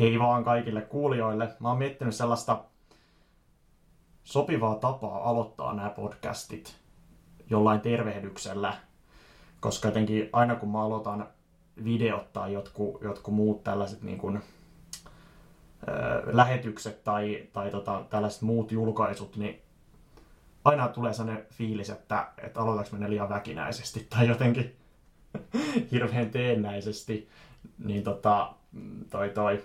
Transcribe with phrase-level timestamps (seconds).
[0.00, 1.48] Hei vaan kaikille kuulijoille.
[1.60, 2.64] Mä oon miettinyt sellaista
[4.24, 6.76] sopivaa tapaa aloittaa nämä podcastit
[7.50, 8.74] jollain tervehdyksellä,
[9.60, 11.28] koska jotenkin aina kun mä aloitan
[11.84, 14.42] videot tai jotkut, jotkut muut tällaiset niin kuin,
[15.88, 19.62] ö, lähetykset tai, tai tota, tällaiset muut julkaisut, niin
[20.64, 24.76] aina tulee sellainen fiilis, että, että aloitaks ne liian väkinäisesti tai jotenkin
[25.92, 27.28] hirveän teennäisesti.
[27.78, 28.54] Niin tota,
[29.10, 29.64] toi toi,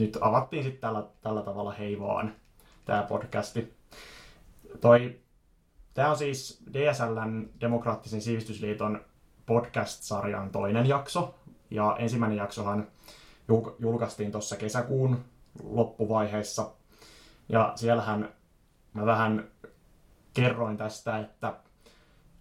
[0.00, 2.34] nyt avattiin sitten tällä, tällä tavalla hei vaan
[2.84, 3.74] tämä podcasti.
[4.80, 5.20] Toi,
[5.94, 9.04] tämä on siis DSLn Demokraattisen sivistysliiton
[9.46, 11.34] podcast-sarjan toinen jakso.
[11.70, 12.86] Ja ensimmäinen jaksohan
[13.78, 15.24] julkaistiin tuossa kesäkuun
[15.62, 16.70] loppuvaiheessa.
[17.48, 18.28] Ja siellähän
[18.92, 19.48] mä vähän
[20.34, 21.54] kerroin tästä, että,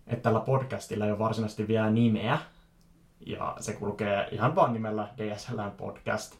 [0.08, 2.40] että tällä podcastilla ei ole varsinaisesti vielä nimeä.
[3.26, 6.36] Ja se kulkee ihan vaan nimellä DSLn podcast.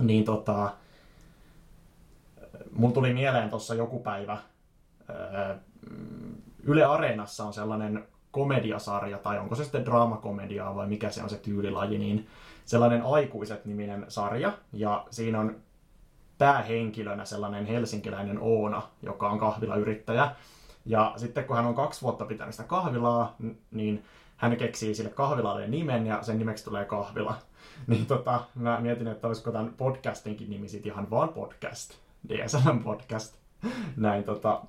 [0.00, 0.70] Niin tota,
[2.72, 4.38] mulla tuli mieleen tuossa joku päivä,
[6.62, 11.36] Yle Areenassa on sellainen komediasarja, tai onko se sitten draamakomediaa vai mikä se on se
[11.36, 12.28] tyylilaji, niin
[12.64, 15.56] sellainen aikuiset-niminen sarja, ja siinä on
[16.38, 20.30] päähenkilönä sellainen helsinkiläinen Oona, joka on kahvilayrittäjä.
[20.86, 23.36] Ja sitten kun hän on kaksi vuotta pitänyt sitä kahvilaa,
[23.70, 24.04] niin
[24.42, 27.38] hän keksii sille kahvilalle nimen ja sen nimeksi tulee kahvila.
[27.86, 31.94] Niin tota, mä mietin, että olisiko tämän podcastinkin nimi sitten ihan vaan podcast.
[32.28, 33.36] DSM podcast.
[33.96, 34.62] Näin tota,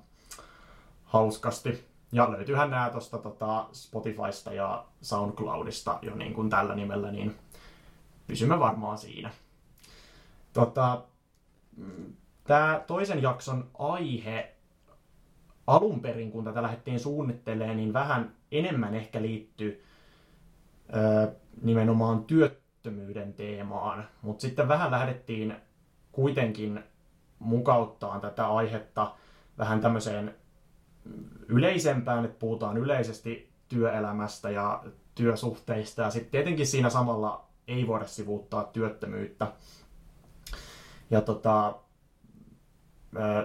[1.04, 1.84] hauskasti.
[2.12, 7.36] Ja löytyyhän nämä tuosta tota Spotifysta ja SoundCloudista jo niin kuin tällä nimellä, niin
[8.26, 9.30] pysymme varmaan siinä.
[10.52, 11.02] Tota,
[12.44, 14.53] tämä toisen jakson aihe
[15.66, 19.84] alun perin, kun tätä lähdettiin suunnittelemaan, niin vähän enemmän ehkä liittyy
[21.62, 24.08] nimenomaan työttömyyden teemaan.
[24.22, 25.56] Mutta sitten vähän lähdettiin
[26.12, 26.84] kuitenkin
[27.38, 29.14] mukauttaa tätä aihetta
[29.58, 30.34] vähän tämmöiseen
[31.48, 38.64] yleisempään, että puhutaan yleisesti työelämästä ja työsuhteista ja sitten tietenkin siinä samalla ei voida sivuuttaa
[38.64, 39.52] työttömyyttä.
[41.10, 41.74] Ja tota,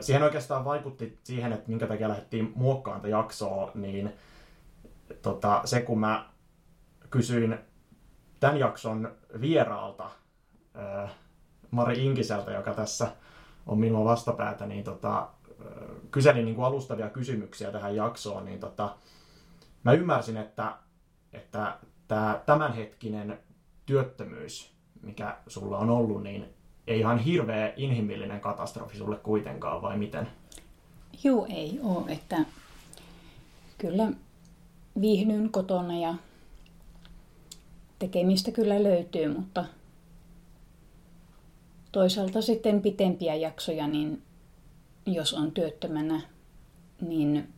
[0.02, 4.14] siihen oikeastaan vaikutti siihen, että minkä takia lähdettiin muokkaamaan tätä jaksoa, niin
[5.22, 6.30] tota, se kun mä
[7.10, 7.60] kysyin
[8.40, 10.10] tämän jakson vieraalta,
[11.72, 13.12] Mari Inkiseltä, joka tässä
[13.68, 15.30] on minua vastapäätä, niin tota,
[16.12, 18.96] kyselin niin kuin alustavia kysymyksiä tähän jaksoon, niin tota,
[19.84, 20.74] mä ymmärsin, että,
[21.34, 21.78] että
[22.08, 23.40] tämä tämänhetkinen
[23.86, 26.59] työttömyys, mikä sulla on ollut, niin
[26.90, 30.28] ei ihan hirveä inhimillinen katastrofi sulle kuitenkaan, vai miten?
[31.24, 32.12] Joo, ei ole.
[32.12, 32.38] Että
[33.78, 34.12] kyllä
[35.02, 36.16] viihdyn kotona ja
[38.00, 39.66] tekemistä kyllä löytyy, mutta
[41.92, 44.22] toisaalta sitten pitempiä jaksoja, niin
[45.06, 46.22] jos on työttömänä,
[47.02, 47.54] niin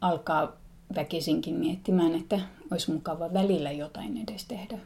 [0.00, 0.52] alkaa
[0.94, 4.78] väkisinkin miettimään, että olisi mukava välillä jotain edes tehdä.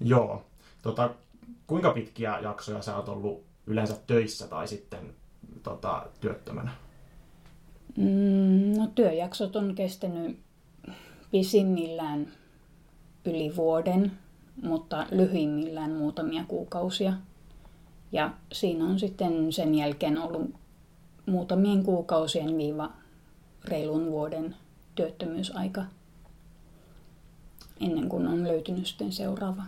[0.00, 0.44] Joo.
[0.82, 1.10] Tota,
[1.66, 5.14] kuinka pitkiä jaksoja sä oot ollut yleensä töissä tai sitten
[5.62, 6.70] tota, työttömänä?
[7.96, 10.38] Mm, no työjaksot on kestänyt
[11.30, 12.26] pisimmillään
[13.24, 14.12] yli vuoden,
[14.62, 17.12] mutta lyhyimmillään muutamia kuukausia.
[18.12, 20.50] Ja siinä on sitten sen jälkeen ollut
[21.26, 22.92] muutamien kuukausien viiva
[23.64, 24.56] reilun vuoden
[24.94, 25.84] työttömyysaika
[27.80, 29.62] ennen kuin on löytynyt sitten seuraava.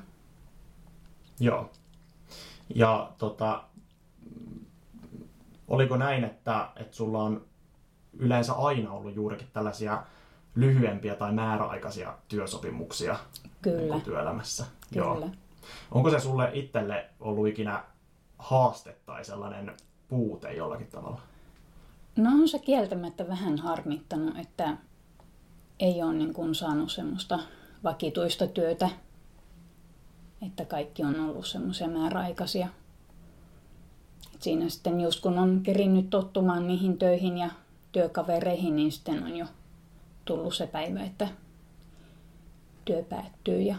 [1.40, 1.70] Joo.
[2.74, 3.64] Ja tota,
[5.68, 7.44] oliko näin, että, että sulla on
[8.18, 10.02] yleensä aina ollut juurikin tällaisia
[10.54, 13.16] lyhyempiä tai määräaikaisia työsopimuksia
[13.62, 13.94] Kyllä.
[13.94, 14.64] Niin työelämässä?
[14.92, 15.06] Kyllä.
[15.06, 15.30] Joo.
[15.90, 17.84] Onko se sulle itselle ollut ikinä
[18.38, 19.76] haaste tai sellainen
[20.08, 21.20] puute jollakin tavalla?
[22.16, 24.76] No on se kieltämättä vähän harmittanut, että
[25.80, 27.38] ei ole niin kuin saanut semmoista
[27.84, 28.90] vakituista työtä,
[30.46, 32.68] että kaikki on ollut semmoisia määräaikaisia.
[34.34, 37.50] Et siinä sitten just kun on kerinnyt tottumaan niihin töihin ja
[37.92, 39.46] työkavereihin, niin sitten on jo
[40.24, 41.28] tullut se päivä, että
[42.84, 43.76] työ päättyy ja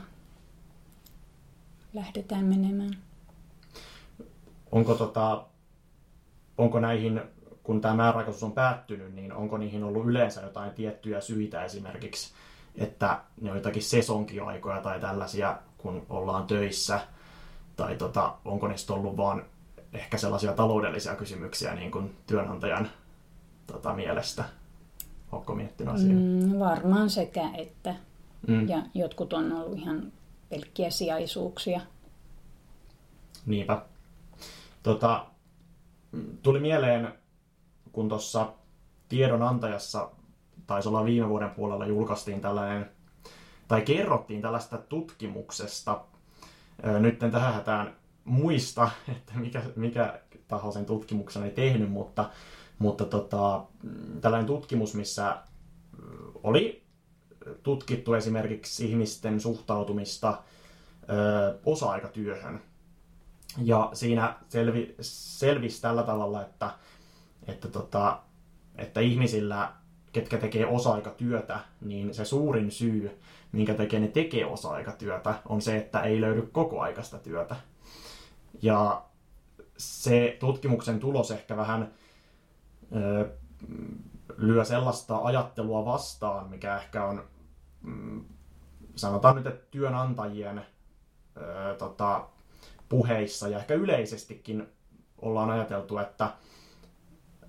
[1.94, 2.98] lähdetään menemään.
[4.72, 5.46] Onko, tota,
[6.58, 7.22] onko näihin,
[7.64, 12.34] kun tämä määräaikaisuus on päättynyt, niin onko niihin ollut yleensä jotain tiettyjä syitä esimerkiksi,
[12.76, 17.00] että ne on jotakin sesonkiaikoja tai tällaisia, kun ollaan töissä,
[17.76, 19.46] tai tota, onko ne ollut vaan
[19.94, 22.90] ehkä sellaisia taloudellisia kysymyksiä niin kuin työnantajan
[23.68, 24.44] tota, mielestä?
[25.32, 26.14] Oletko miettinyt asiaa?
[26.14, 27.96] Mm, varmaan sekä että.
[28.48, 28.70] Mm.
[28.70, 30.12] Ja jotkut on ollut ihan
[30.50, 31.82] pelkkiä sijaisuuksia.
[33.46, 33.82] Niinpä.
[34.84, 35.26] Tota,
[36.44, 37.14] tuli mieleen,
[37.92, 38.54] kun tuossa
[39.10, 40.10] tiedonantajassa,
[40.68, 42.92] taisi olla viime vuoden puolella, julkaistiin tällainen,
[43.70, 46.02] tai kerrottiin tällaista tutkimuksesta.
[47.00, 47.96] Nyt en tähän hätään
[48.26, 52.30] muista, että mikä, mikä taho sen tutkimuksen ei tehnyt, mutta,
[52.80, 53.64] mutta tota,
[54.22, 55.38] tällainen tutkimus, missä
[56.44, 56.84] oli
[57.64, 60.42] tutkittu esimerkiksi ihmisten suhtautumista
[61.10, 62.62] ö, osa-aikatyöhön.
[63.64, 66.72] Ja siinä selvi, selvisi tällä tavalla, että,
[67.48, 68.20] että, tota,
[68.76, 69.72] että ihmisillä,
[70.12, 73.20] ketkä tekee osa-aikatyötä, niin se suurin syy,
[73.52, 77.56] minkä tekee ne tekee osa-aikatyötä, on se, että ei löydy koko-aikaista työtä.
[78.62, 79.06] Ja
[79.78, 81.92] se tutkimuksen tulos ehkä vähän
[82.96, 83.30] ö,
[84.38, 87.24] lyö sellaista ajattelua vastaan, mikä ehkä on,
[87.82, 88.26] mm,
[88.96, 90.66] sanotaan nyt, että työnantajien
[91.38, 92.28] ö, tota,
[92.90, 94.68] puheissa ja ehkä yleisestikin
[95.18, 96.30] ollaan ajateltu, että,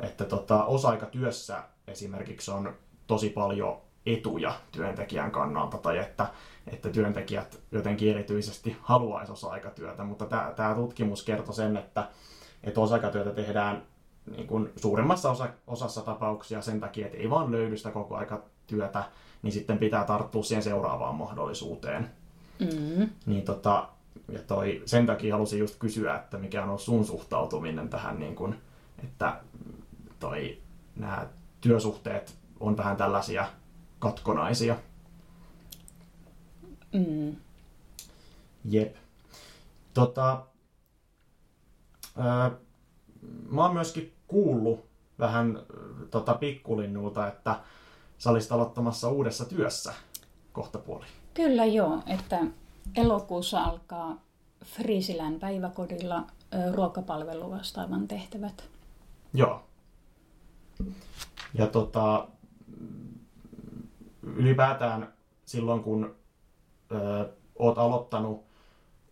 [0.00, 2.74] että tota, osa-aikatyössä esimerkiksi on
[3.06, 6.26] tosi paljon etuja työntekijän kannalta tai että,
[6.66, 10.26] että työntekijät jotenkin erityisesti haluaisi osa-aikatyötä, mutta
[10.56, 12.08] tämä, tutkimus kertoi sen, että,
[12.64, 13.82] että osa-aikatyötä tehdään
[14.36, 18.42] niin kuin suurimmassa osa, osassa tapauksia sen takia, että ei vaan löydy sitä koko aika
[18.66, 19.04] työtä,
[19.42, 22.10] niin sitten pitää tarttua siihen seuraavaan mahdollisuuteen.
[22.58, 23.08] Mm.
[23.26, 23.88] Niin tota,
[24.28, 28.54] ja toi, sen takia halusin just kysyä, että mikä on sun suhtautuminen tähän, niin kuin,
[29.04, 29.40] että
[30.18, 30.58] toi,
[30.96, 31.26] nämä
[31.60, 33.46] työsuhteet on vähän tällaisia
[34.00, 34.76] katkonaisia.
[36.92, 37.36] Mm.
[38.64, 38.96] Jep.
[39.94, 40.46] Tota,
[42.16, 42.50] ää,
[43.50, 44.86] mä oon myöskin kuullut
[45.18, 45.62] vähän
[46.10, 47.60] tota, pikkulinnulta, että
[48.18, 49.94] sä olisit aloittamassa uudessa työssä
[50.52, 51.06] kohta puoli.
[51.34, 52.40] Kyllä joo, että
[52.96, 54.22] elokuussa alkaa
[54.64, 56.26] Friisilän päiväkodilla
[56.74, 58.68] ruokapalvelu vastaavan tehtävät.
[59.34, 59.64] Joo.
[61.54, 62.28] Ja tota,
[64.22, 65.12] ylipäätään
[65.44, 66.14] silloin, kun
[66.92, 67.28] ö,
[67.58, 68.44] oot aloittanut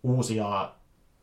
[0.03, 0.73] uusia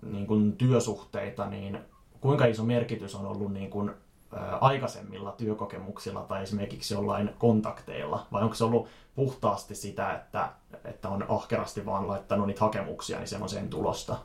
[0.02, 1.80] niin kun, työsuhteita, niin
[2.22, 3.90] kuinka iso merkitys on ollut niin kun,
[4.34, 8.28] ö, aikaisemmilla työkokemuksilla tai esimerkiksi jollain kontakteilla?
[8.32, 10.50] Vai onko se ollut puhtaasti sitä, että,
[10.86, 14.18] että on ahkerasti vaan laittanut niitä hakemuksia, niin se on sen tulosta?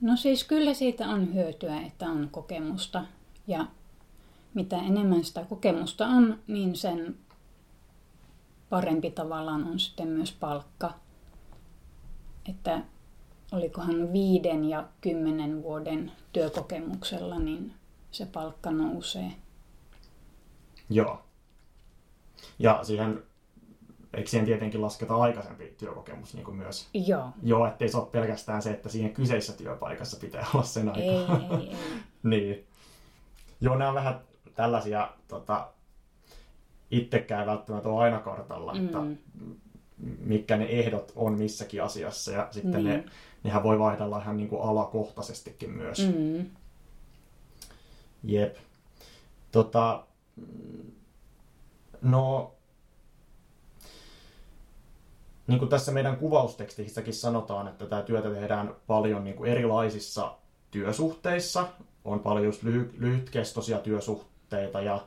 [0.00, 3.04] No siis kyllä siitä on hyötyä, että on kokemusta.
[3.46, 3.66] Ja
[4.54, 7.16] mitä enemmän sitä kokemusta on, niin sen
[8.70, 10.92] parempi tavallaan on sitten myös palkka.
[12.48, 12.82] Että
[13.52, 17.74] olikohan viiden ja kymmenen vuoden työkokemuksella, niin
[18.10, 19.32] se palkka nousee.
[20.90, 21.22] Joo.
[22.58, 23.22] Ja siihen,
[24.14, 26.88] eikö siihen tietenkin lasketa aikaisempi työkokemus niin kuin myös?
[26.94, 27.28] Joo.
[27.42, 31.38] Joo, ettei se ole pelkästään se, että siinä kyseisessä työpaikassa pitää olla sen aikaa.
[31.38, 31.76] Ei, ei, ei.
[32.22, 32.66] niin.
[33.60, 34.20] Joo, nämä on vähän
[34.54, 35.73] tällaisia tota,
[36.98, 38.84] itsekään välttämättä ole aina kartalla, mm.
[38.84, 38.98] että
[40.18, 42.84] mitkä ne ehdot on missäkin asiassa ja sitten niin.
[42.84, 43.04] ne,
[43.42, 45.98] nehän voi vaihdella ihan niin kuin alakohtaisestikin myös.
[46.14, 46.46] Mm.
[48.24, 48.56] Jep.
[49.52, 50.04] Tota,
[52.02, 52.54] no,
[55.46, 60.34] niin kuin tässä meidän kuvaustekstissäkin sanotaan, että tämä työtä tehdään paljon niin kuin erilaisissa
[60.70, 61.68] työsuhteissa.
[62.04, 65.00] On paljon just lyhy- lyhytkestoisia työsuhteita ja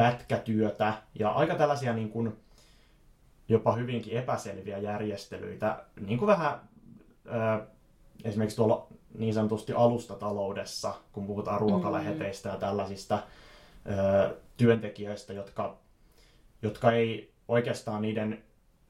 [0.00, 2.36] pätkätyötä ja aika tällaisia niin kuin,
[3.48, 6.60] jopa hyvinkin epäselviä järjestelyitä, niin kuin vähän
[7.26, 7.66] ö,
[8.24, 8.86] esimerkiksi tuolla
[9.18, 13.22] niin sanotusti alustataloudessa, kun puhutaan ruokaläheteistä ja tällaisista
[13.90, 15.76] ö, työntekijöistä, jotka,
[16.62, 18.42] jotka ei oikeastaan niiden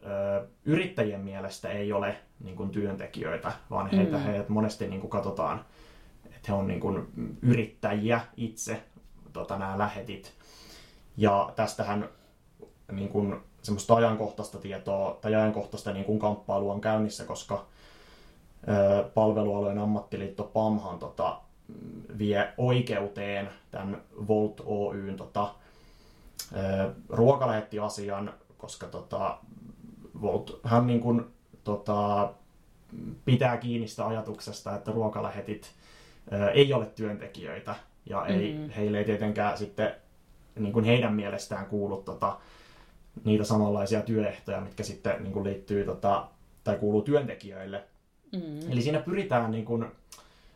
[0.02, 4.23] ö, yrittäjien mielestä ei ole niin kuin työntekijöitä, vaan heitä, mm.
[4.23, 5.64] heidät monesti niin kuin katsotaan,
[6.26, 7.07] että he on niin kuin
[7.43, 8.83] yrittäjiä itse,
[9.33, 10.39] tota, nämä lähetit.
[11.21, 12.09] Ja tästähän
[12.93, 17.67] niin kuin, semmoista ajankohtaista tietoa tai ajankohtaista niin kuin kamppailua on käynnissä, koska
[18.69, 21.41] ö, palvelualueen ammattiliitto PAMhan tota,
[22.19, 25.55] vie oikeuteen tämän Volt Oyn tota,
[26.57, 29.39] ö, ruokalähettiasian, koska tota,
[30.23, 31.25] Volt, hän niin kuin,
[31.65, 32.33] tota,
[33.25, 35.71] pitää kiinni sitä ajatuksesta, että ruokalähetit
[36.33, 37.75] ö, ei ole työntekijöitä
[38.07, 38.71] ja ei, mm-hmm.
[38.71, 39.95] heille ei tietenkään sitten
[40.59, 42.38] niin kuin heidän mielestään kuulu tota,
[43.25, 46.28] niitä samanlaisia työehtoja, mitkä sitten niin kuin liittyy tota,
[46.64, 47.85] tai kuuluu työntekijöille.
[48.33, 48.73] Mm.
[48.73, 49.87] Eli siinä pyritään niin kuin,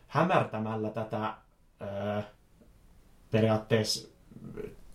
[0.07, 1.33] hämärtämällä tätä
[1.81, 1.85] ö,
[3.31, 4.07] periaatteessa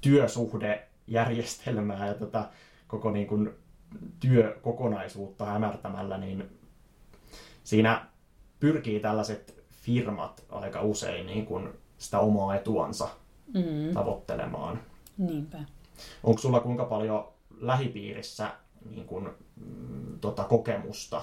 [0.00, 2.48] työsuhdejärjestelmää ja tätä
[2.88, 3.50] koko niin kuin,
[4.20, 6.58] työkokonaisuutta hämärtämällä, niin
[7.64, 8.06] siinä
[8.60, 13.08] pyrkii tällaiset firmat aika usein niin kuin sitä omaa etuansa
[13.54, 14.80] Mm, tavoittelemaan.
[15.26, 15.58] Niinpä.
[16.24, 17.28] Onko sulla kuinka paljon
[17.60, 18.50] lähipiirissä
[18.90, 21.22] niin kuin, mm, tota, kokemusta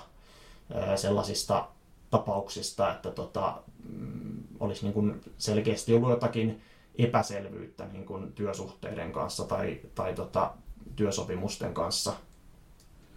[0.95, 1.67] sellaisista
[2.09, 6.61] tapauksista, että tota, mm, olisi niin kuin selkeästi ollut jotakin
[6.97, 10.53] epäselvyyttä niin kuin työsuhteiden kanssa tai, tai tota,
[10.95, 12.13] työsopimusten kanssa?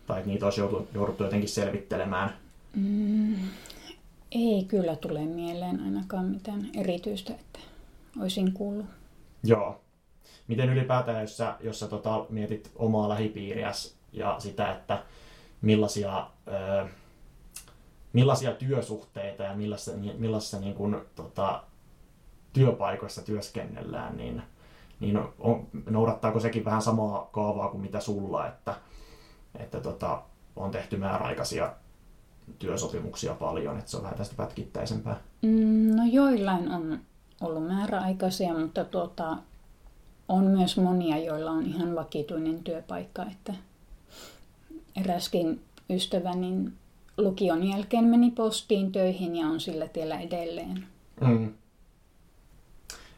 [0.06, 2.36] Tai niitä olisi joutu, jouduttu jotenkin selvittelemään?
[2.76, 3.36] Mm,
[4.32, 7.58] ei kyllä tule mieleen ainakaan mitään erityistä, että
[8.20, 8.86] olisin kuullut.
[9.44, 9.80] Joo.
[10.50, 15.02] Miten ylipäätään, jos sä, jos sä tota, mietit omaa lähipiiriäsi ja sitä, että
[15.62, 16.88] millaisia, ö,
[18.12, 21.62] millaisia työsuhteita ja millaisissa, millaisissa niin kun, tota,
[22.52, 24.42] työpaikoissa työskennellään, niin,
[25.00, 28.74] niin on, noudattaako sekin vähän samaa kaavaa kuin mitä sulla, että,
[29.58, 30.22] että tota,
[30.56, 31.72] on tehty määräaikaisia
[32.58, 35.20] työsopimuksia paljon, että se on vähän tästä pätkittäisempää.
[35.42, 37.00] Mm, no joillain on
[37.40, 39.36] ollut määräaikaisia, mutta tuota,
[40.30, 43.26] on myös monia, joilla on ihan vakituinen työpaikka.
[43.32, 43.54] Että
[44.96, 46.70] eräskin ystäväni
[47.16, 50.84] lukion jälkeen meni postiin töihin ja on sillä tiellä edelleen.
[51.20, 51.54] Mm.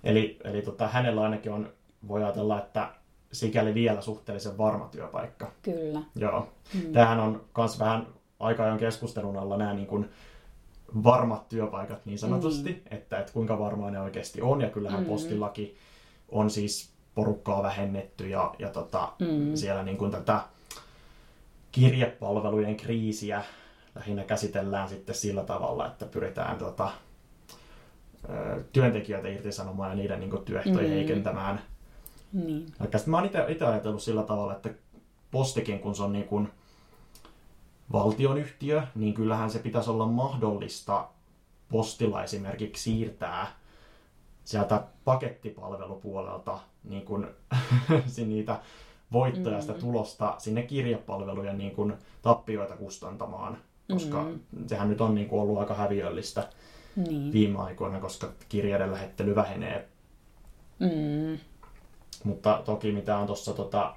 [0.05, 1.73] Eli, eli tota, hänellä ainakin on,
[2.09, 2.93] voi ajatella, että
[3.33, 5.53] sikäli vielä suhteellisen varma työpaikka.
[5.63, 6.03] Kyllä.
[6.15, 6.49] Joo.
[6.75, 6.93] Mm.
[6.93, 8.07] Tämähän on myös vähän
[8.41, 10.09] aika ajan keskustelun alla nämä niin kuin
[11.05, 12.97] varmat työpaikat niin sanotusti, mm.
[12.97, 14.61] että, että kuinka varmaa ne oikeasti on.
[14.61, 15.07] Ja kyllähän mm.
[15.07, 15.77] postilaki
[16.29, 19.57] on siis porukkaa vähennetty ja, ja tota, mm.
[19.57, 20.43] siellä niin kuin tätä
[21.73, 23.45] kirjepalvelujen kriisiä
[23.95, 26.91] lähinnä käsitellään sitten sillä tavalla, että pyritään tota,
[28.73, 30.95] työntekijöitä irtisanomaan ja niiden niin kuin, työehtoja mm.
[30.95, 31.63] heikentämään.
[32.33, 32.73] Niin.
[33.07, 34.71] Mä oon itse ajatellut sillä tavalla, että
[35.31, 36.49] postikin, kun se on niin kuin
[37.93, 41.09] valtionyhtiö, niin kyllähän se pitäisi olla mahdollista
[41.71, 43.62] postilla esimerkiksi siirtää
[44.45, 47.27] sieltä pakettipalvelupuolelta niin kuin,
[48.27, 48.61] niitä
[49.13, 49.81] voittoja, sitä mm.
[49.81, 53.59] tulosta sinne kirjapalvelujen niin kuin, tappioita kustantamaan,
[53.93, 54.41] koska mm.
[54.67, 56.49] sehän nyt on niin kuin, ollut aika häviöllistä
[56.97, 57.33] niin.
[57.33, 59.89] viime aikoina, koska kirjeiden lähettely vähenee.
[60.79, 61.39] Mm.
[62.25, 63.95] Mutta toki mitä on tuossa tota,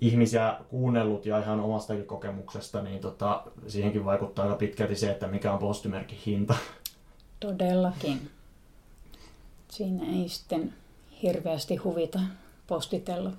[0.00, 5.52] ihmisiä kuunnellut ja ihan omastakin kokemuksesta, niin tota, siihenkin vaikuttaa aika pitkälti se, että mikä
[5.52, 6.54] on postimerkin hinta.
[7.40, 8.30] Todellakin.
[9.72, 10.74] Siinä ei sitten
[11.22, 12.20] hirveästi huvita
[12.66, 13.32] postitella.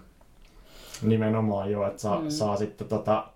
[1.01, 2.29] Nimenomaan joo, että saa, mm.
[2.29, 3.27] saa sitten tota,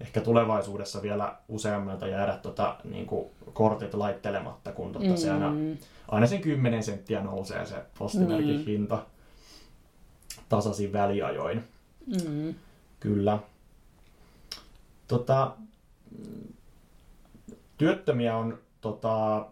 [0.00, 5.16] ehkä tulevaisuudessa vielä useammalta jäädä tota, niin kuin kortit laittelematta, kun tota, mm.
[5.16, 5.52] se aina,
[6.08, 8.66] aina sen 10 senttiä nousee se postimerkin niin.
[8.66, 9.06] hinta
[10.48, 11.64] tasaisin väliajoin.
[12.06, 12.54] Mm.
[13.00, 13.38] Kyllä.
[15.08, 15.52] Tota,
[17.78, 19.46] työttömiä on tota,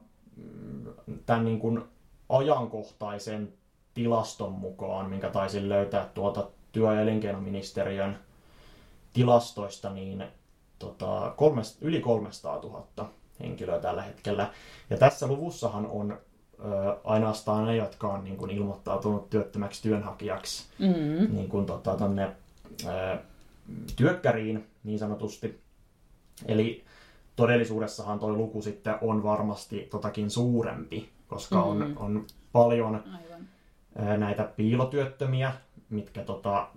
[1.26, 1.84] tämän niin kuin
[2.28, 3.52] ajankohtaisen
[3.94, 8.18] tilaston mukaan, minkä taisin löytää tuolta työ- ja elinkeinoministeriön
[9.12, 10.24] tilastoista, niin
[10.78, 14.50] tota, kolmest, yli 300 000 henkilöä tällä hetkellä.
[14.90, 21.36] Ja tässä luvussahan on ö, ainoastaan ne, jotka on niin kuin, ilmoittautunut työttömäksi työnhakijaksi mm.
[21.36, 22.36] niin kuin, tota, tonne,
[22.84, 23.18] ö,
[23.96, 25.60] työkkäriin niin sanotusti.
[26.46, 26.84] Eli
[27.36, 34.20] todellisuudessahan tuo luku sitten on varmasti totakin suurempi, koska on, on paljon Aivan.
[34.20, 35.52] näitä piilotyöttömiä,
[35.90, 36.68] mitkä tota,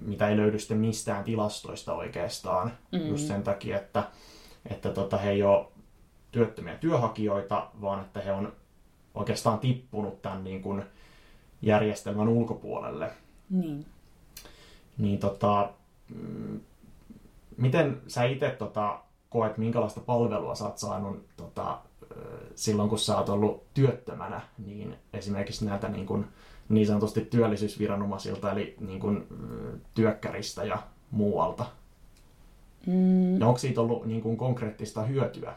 [0.00, 2.72] mitä ei löydy sitten mistään tilastoista oikeastaan.
[2.92, 3.06] Mm.
[3.06, 4.04] Just sen takia, että,
[4.70, 5.66] että tota, he ei ole
[6.32, 8.52] työttömiä työhakijoita, vaan että he on
[9.14, 10.82] oikeastaan tippunut tämän niin kuin
[11.62, 13.10] järjestelmän ulkopuolelle.
[13.50, 13.86] Niin.
[14.98, 15.70] Niin tota,
[16.14, 16.60] mm,
[17.56, 21.78] miten sä itse tota, koet, minkälaista palvelua sä oot saanut tota,
[22.54, 26.24] silloin, kun sä oot ollut työttömänä, niin esimerkiksi näitä niin, kuin,
[26.68, 29.26] niin sanotusti työllisyysviranomaisilta, eli niin kuin,
[29.94, 31.66] työkkäristä ja muualta.
[32.86, 33.40] Mm.
[33.40, 35.54] Ja onko siitä ollut niin kuin, konkreettista hyötyä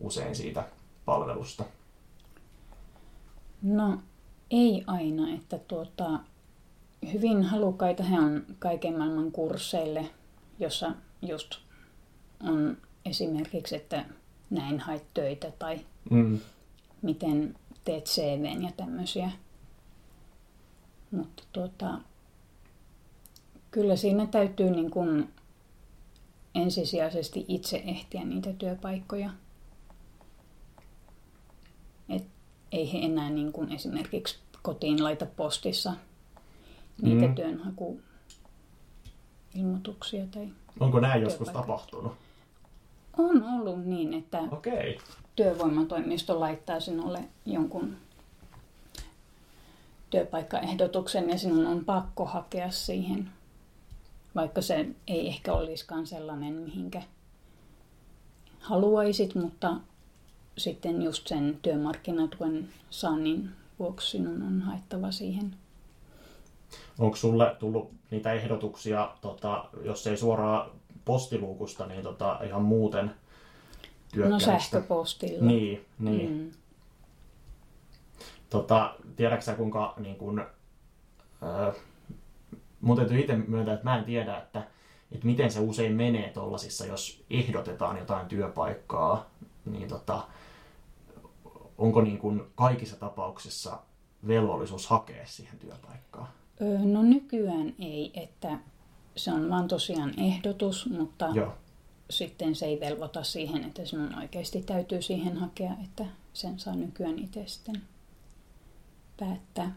[0.00, 0.64] usein siitä
[1.04, 1.64] palvelusta?
[3.62, 3.98] No
[4.50, 6.20] ei aina, että tuota,
[7.12, 10.06] hyvin halukkaita he on kaiken maailman kursseille,
[10.58, 10.92] jossa
[11.22, 11.54] just
[12.42, 14.04] on esimerkiksi, että
[14.50, 16.38] näin hait töitä tai Mm.
[17.02, 19.30] miten teet CVn ja tämmöisiä.
[21.10, 21.98] Mutta tuota,
[23.70, 25.28] kyllä siinä täytyy niin kuin
[26.54, 29.30] ensisijaisesti itse ehtiä niitä työpaikkoja.
[32.08, 32.24] Et
[32.72, 35.92] ei he enää niin kuin esimerkiksi kotiin laita postissa
[37.02, 37.34] niitä Mm.
[37.34, 40.48] työnhakuilmoituksia tai
[40.80, 42.12] Onko näin joskus tapahtunut?
[43.18, 44.98] On ollut niin, että Okei.
[45.36, 47.96] työvoimatoimisto laittaa sinulle jonkun
[50.10, 53.30] työpaikkaehdotuksen ja sinun on pakko hakea siihen,
[54.34, 57.02] vaikka se ei ehkä olisikaan sellainen, mihinkä
[58.60, 59.76] haluaisit, mutta
[60.58, 65.56] sitten just sen työmarkkinatuen saannin vuoksi sinun on haettava siihen.
[66.98, 70.70] Onko sulle tullut niitä ehdotuksia, tota, jos ei suoraan
[71.06, 73.10] postiluukusta, niin tota, ihan muuten
[74.16, 75.46] No sähköpostilla.
[75.46, 76.30] Niin, niin.
[76.32, 76.50] Mm.
[78.50, 80.46] Tota, tiedätkö sä kuinka niin kun,
[81.42, 81.72] öö,
[82.80, 84.58] mun täytyy itse myöntää, että mä en tiedä, että,
[85.12, 89.30] että miten se usein menee tollasissa, jos ehdotetaan jotain työpaikkaa,
[89.64, 90.22] niin tota,
[91.78, 93.78] onko niin kun kaikissa tapauksissa
[94.26, 96.28] velvollisuus hakea siihen työpaikkaan?
[96.84, 98.58] No nykyään ei, että
[99.16, 101.52] se on vaan tosiaan ehdotus, mutta Joo.
[102.10, 107.18] sitten se ei velvoita siihen, että sinun oikeasti täytyy siihen hakea, että sen saa nykyään
[107.18, 107.82] itse sitten
[109.20, 109.76] päättää.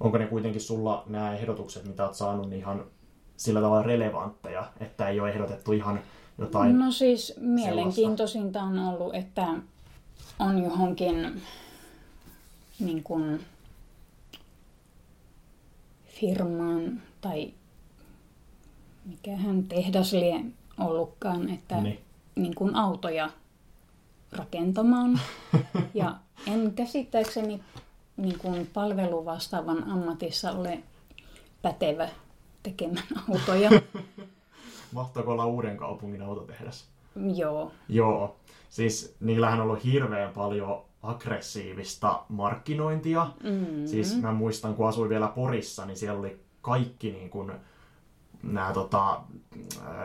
[0.00, 2.84] Onko ne kuitenkin sulla nämä ehdotukset, mitä oot saanut, niin ihan
[3.36, 6.00] sillä tavalla relevantteja, että ei ole ehdotettu ihan
[6.38, 6.78] jotain...
[6.78, 9.46] No siis mielenkiintoisinta on ollut, että
[10.38, 11.42] on johonkin
[12.80, 13.40] niin kuin
[16.20, 17.54] firmaan tai
[19.04, 20.44] mikähän tehdas lie
[20.78, 22.00] ollutkaan, että Niin.
[22.34, 23.30] niin kuin autoja
[24.32, 25.20] rakentamaan.
[25.94, 26.14] Ja
[26.46, 27.60] en käsittääkseni
[28.16, 30.78] niin kuin palveluvastaavan ammatissa ole
[31.62, 32.08] pätevä
[32.62, 33.70] tekemään autoja.
[34.92, 36.84] Mahtoiko olla uuden kaupungin autotehdas?
[37.34, 38.36] Joo, Joo.
[38.70, 43.26] Siis niillähän on ollut hirveän paljon aggressiivista markkinointia.
[43.42, 43.86] Mm.
[43.86, 47.52] Siis mä muistan, kun asuin vielä Porissa, niin siellä oli kaikki niin kuin,
[48.52, 49.20] nämä, tota,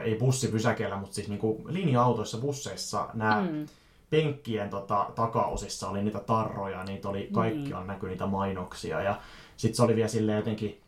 [0.03, 3.65] ei bussipysäkeillä, mutta siis niin kuin linja-autoissa, busseissa, nämä Mm.
[4.09, 9.01] penkkien tota, takaosissa oli niitä tarroja, niitä oli kaikkiaan näkyi niitä mainoksia.
[9.01, 9.19] Ja
[9.57, 10.81] sitten se oli vielä silleen jotenkin,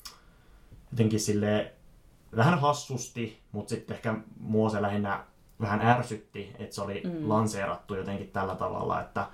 [0.92, 1.72] jotenkin silleen
[2.36, 5.24] vähän hassusti, mutta sitten ehkä mua se lähinnä
[5.62, 7.30] vähän ärsytti, että se oli mm.
[7.30, 9.28] lanseerattu jotenkin tällä tavalla, että,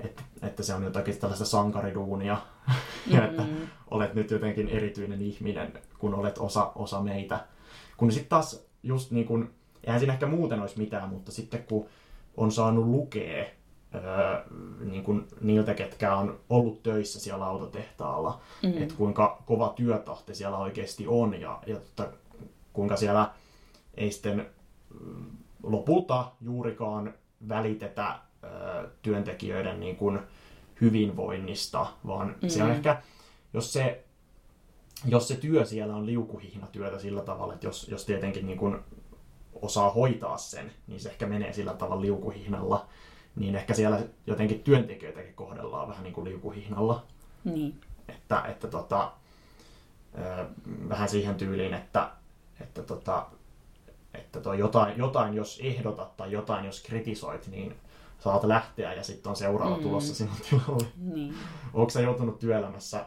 [0.00, 2.36] että, että se on jotakin tällaista sankariduunia
[3.06, 3.42] ja että
[3.90, 7.44] olet nyt jotenkin erityinen ihminen, kun olet osa, osa meitä.
[8.00, 9.50] Kun sitten taas just niin kun,
[9.84, 11.86] eihän siinä ehkä muuten olisi mitään, mutta sitten kun
[12.36, 13.46] on saanut lukea
[13.94, 14.44] öö,
[14.80, 18.82] niin kun niiltä, ketkä on ollut töissä siellä autotehtaalla, mm.
[18.82, 22.12] että kuinka kova työtahti siellä oikeasti on ja, ja tota,
[22.72, 23.30] kuinka siellä
[23.94, 24.46] ei sitten
[25.00, 25.26] mm,
[25.62, 27.14] lopulta juurikaan
[27.48, 30.20] välitetä öö, työntekijöiden niin kun
[30.80, 32.48] hyvinvoinnista, vaan mm.
[32.48, 33.02] se on ehkä,
[33.54, 34.04] jos se,
[35.04, 38.84] jos se työ siellä on liukuhihnatyötä sillä tavalla, että jos, jos tietenkin niin kun
[39.62, 42.86] osaa hoitaa sen, niin se ehkä menee sillä tavalla liukuhihnalla,
[43.36, 47.02] niin ehkä siellä jotenkin työntekijöitäkin kohdellaan vähän niin kuin liukuhihnalla.
[47.44, 47.80] Niin.
[48.08, 49.12] Että, että tota,
[50.88, 52.10] vähän siihen tyyliin, että,
[52.60, 53.26] että, tota,
[54.14, 57.74] että toi jotain, jotain, jos ehdotat tai jotain, jos kritisoit, niin
[58.18, 59.82] saat lähteä ja sitten on seuraava mm.
[59.82, 60.86] tulossa sinun tilalle.
[60.96, 61.34] Niin.
[61.74, 63.06] Onko sä joutunut työelämässä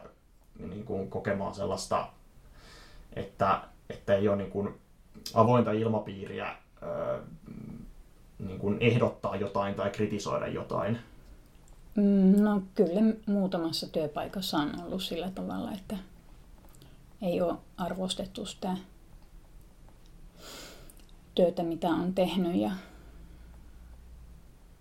[0.58, 2.08] niin kuin, kokemaan sellaista,
[3.12, 4.74] että, että ei ole niin kuin,
[5.34, 6.56] avointa ilmapiiriä
[8.38, 10.98] niin kuin ehdottaa jotain tai kritisoida jotain?
[11.94, 15.96] Mm, No kyllä muutamassa työpaikassa on ollut sillä tavalla, että
[17.22, 18.76] ei ole arvostettu sitä
[21.34, 22.70] työtä, mitä on tehnyt ja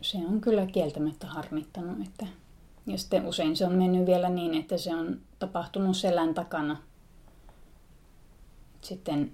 [0.02, 2.08] se on kyllä kieltämättä harmittanut.
[2.08, 2.26] Että
[2.86, 6.78] ja sitten usein se on mennyt vielä niin, että se on tapahtunut selän takana.
[8.82, 9.32] Sitten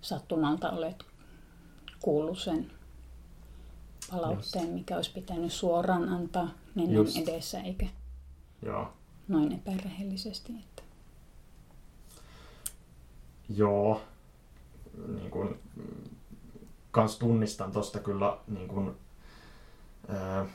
[0.00, 1.04] sattumalta olet
[2.02, 2.70] kuullut sen
[4.10, 7.16] palautteen, mikä olisi pitänyt suoraan antaa nenän Just.
[7.16, 7.86] edessä, eikä
[8.62, 8.92] Joo.
[9.28, 10.52] noin epärehellisesti.
[10.52, 10.82] Että.
[13.48, 14.02] Joo,
[15.08, 16.10] niin kun, mm,
[16.90, 18.96] kans tunnistan tosta kyllä niin kun,
[20.08, 20.46] ää,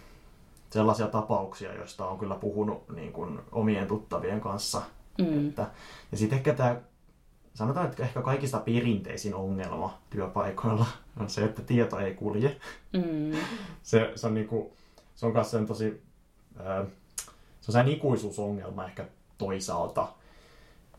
[0.70, 4.82] sellaisia tapauksia, joista on kyllä puhunut niin kun, omien tuttavien kanssa.
[5.18, 5.50] Mm.
[5.50, 5.68] Että,
[6.12, 6.82] ja sitten ehkä tämä,
[7.54, 10.86] sanotaan, että ehkä kaikista perinteisin ongelma työpaikoilla
[11.20, 12.58] on se, että tieto ei kulje.
[12.94, 13.38] Mm.
[13.84, 14.74] Se, se on niinku,
[15.16, 16.04] se on myös sen tosi,
[17.62, 19.06] se on ikuisuusongelma ehkä
[19.38, 20.08] toisaalta.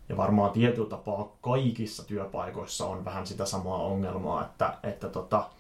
[0.09, 5.51] Ja varmaan tietyllä tapaa kaikissa työpaikoissa on vähän sitä samaa ongelmaa, että, että, tota,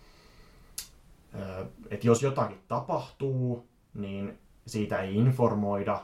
[1.90, 3.66] että jos jotakin tapahtuu,
[3.99, 6.01] niin siitä ei informoida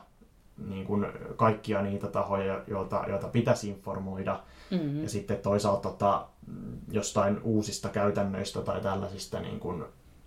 [0.57, 1.05] niin kuin
[1.35, 4.43] kaikkia niitä tahoja, joita, joita pitäisi informoida.
[4.71, 5.03] Mm.
[5.03, 6.27] Ja sitten toisaalta tota,
[6.91, 9.83] jostain uusista käytännöistä tai tällaisista niin kuin,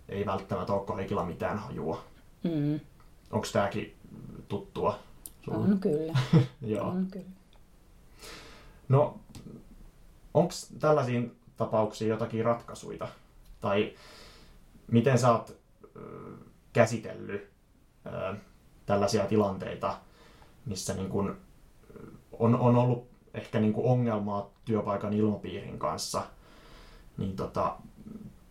[0.09, 2.03] ei välttämättä ole kaikilla mitään hajua.
[2.43, 2.79] Mm.
[3.31, 3.95] Onko tämäkin
[4.47, 4.99] tuttua?
[5.41, 5.57] Sulle?
[5.57, 6.19] On kyllä.
[6.61, 6.87] Joo.
[6.87, 7.25] On kyllä.
[8.89, 9.19] No,
[10.33, 13.07] onko tällaisiin tapauksiin jotakin ratkaisuja?
[13.61, 13.93] Tai
[14.91, 15.57] miten sä oot
[16.73, 17.48] käsitellyt
[18.85, 19.97] tällaisia tilanteita,
[20.65, 21.37] missä niin kun
[22.39, 26.21] on, on ollut ehkä niin ongelmaa työpaikan ilmapiirin kanssa,
[27.17, 27.75] niin tota,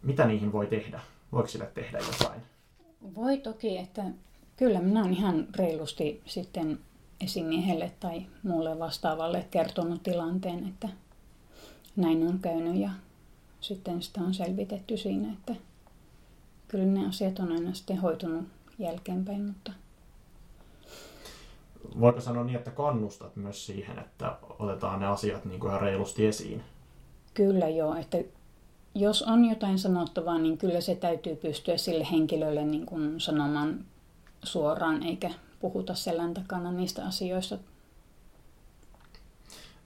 [0.02, 1.00] mitä niihin voi tehdä?
[1.32, 2.42] Voiko sille tehdä jotain?
[3.14, 4.02] Voi toki, että
[4.56, 6.78] kyllä minä olen ihan reilusti sitten
[7.20, 10.88] esimiehelle tai muulle vastaavalle kertonut tilanteen, että
[11.96, 12.90] näin on käynyt ja
[13.60, 15.54] sitten sitä on selvitetty siinä, että
[16.68, 18.44] kyllä ne asiat on aina sitten hoitunut
[18.78, 19.72] jälkeenpäin, mutta
[22.00, 26.26] Voiko sanoa niin, että kannustat myös siihen, että otetaan ne asiat niin kuin ihan reilusti
[26.26, 26.62] esiin?
[27.34, 28.18] Kyllä joo, että
[28.94, 33.84] jos on jotain sanottavaa, niin kyllä se täytyy pystyä sille henkilölle niin kuin sanomaan
[34.42, 37.58] suoraan, eikä puhuta selän takana niistä asioista.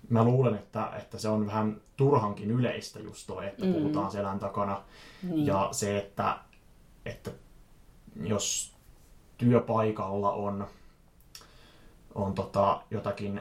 [0.08, 3.72] Mä luulen, että, että se on vähän turhankin yleistä just toi, että mm.
[3.72, 4.82] puhutaan selän takana.
[5.22, 5.46] Niin.
[5.46, 6.38] Ja se, että,
[7.06, 7.30] että
[8.24, 8.71] jos
[9.46, 10.66] työpaikalla on,
[12.14, 13.40] on tota jotakin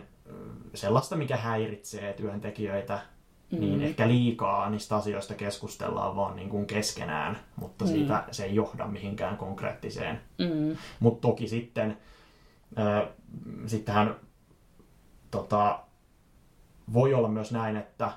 [0.73, 2.99] sellaista, mikä häiritsee työntekijöitä,
[3.51, 3.59] mm.
[3.59, 7.91] niin ehkä liikaa niistä asioista keskustellaan vaan niin kuin keskenään, mutta mm.
[7.91, 10.21] siitä se ei johda mihinkään konkreettiseen.
[10.37, 10.77] Mm.
[10.99, 11.97] Mutta toki sitten
[12.79, 13.07] äh,
[13.65, 14.15] sittenhän
[15.31, 15.79] tota,
[16.93, 18.11] voi olla myös näin, että,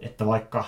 [0.00, 0.64] että vaikka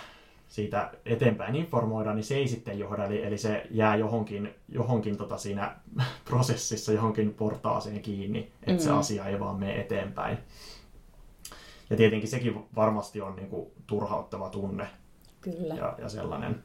[0.51, 5.39] siitä eteenpäin informoidaan, niin se ei sitten johda, eli, eli se jää johonkin, johonkin tota
[5.39, 5.77] siinä
[6.25, 8.79] prosessissa, johonkin portaaseen kiinni, että mm.
[8.79, 10.39] se asia ei vaan mene eteenpäin.
[11.91, 14.89] Ja tietenkin sekin varmasti on niin kuin turhauttava tunne.
[15.41, 15.75] Kyllä.
[15.75, 16.63] Ja, ja sellainen.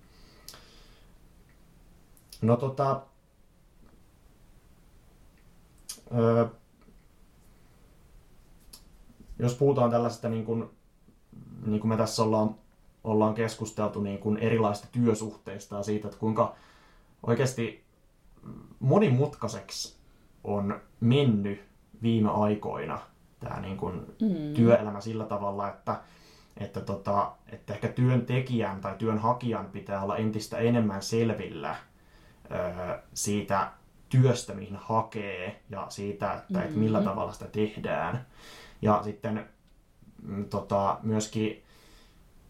[2.41, 3.01] No tota,
[6.17, 6.45] öö,
[9.39, 10.69] jos puhutaan tällaisesta, niin kuin,
[11.65, 12.55] niin kuin me tässä ollaan,
[13.05, 16.55] ollaan keskusteltu niin kuin erilaisista työsuhteista ja siitä, että kuinka
[17.23, 17.83] oikeasti
[18.79, 19.95] monimutkaiseksi
[20.43, 21.61] on mennyt
[22.01, 22.99] viime aikoina–
[23.39, 24.53] tämä niin kuin mm.
[24.53, 25.99] työelämä sillä tavalla, että,
[26.57, 31.75] että, tota, että ehkä työntekijän tai työnhakijan pitää olla entistä enemmän selvillä
[32.51, 33.71] ö, siitä
[34.09, 36.65] työstä, mihin hakee ja siitä, että, mm-hmm.
[36.65, 38.25] että millä tavalla sitä tehdään.
[38.81, 39.49] Ja sitten
[40.21, 41.63] mm, tota, myöskin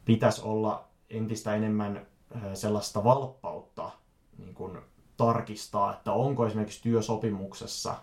[0.05, 2.07] pitäisi olla entistä enemmän
[2.53, 3.91] sellaista valppautta
[4.37, 4.77] niin kuin
[5.17, 7.95] tarkistaa, että onko esimerkiksi työsopimuksessa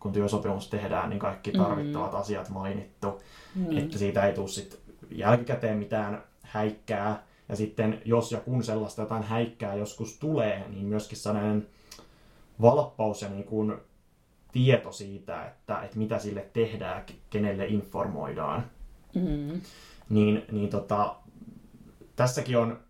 [0.00, 1.58] kun työsopimus tehdään, niin kaikki mm.
[1.58, 2.18] tarvittavat mm.
[2.18, 3.20] asiat mainittu,
[3.54, 3.78] mm.
[3.78, 7.22] että siitä ei tule sit jälkikäteen mitään häikkää.
[7.48, 11.68] Ja sitten jos ja kun sellaista jotain häikkää joskus tulee, niin myöskin sellainen
[12.60, 13.76] valppaus ja niin kuin
[14.52, 18.64] tieto siitä, että, että mitä sille tehdään, kenelle informoidaan.
[19.14, 19.60] Mm.
[20.08, 21.16] Niin, niin tota,
[22.18, 22.80] tässäkin on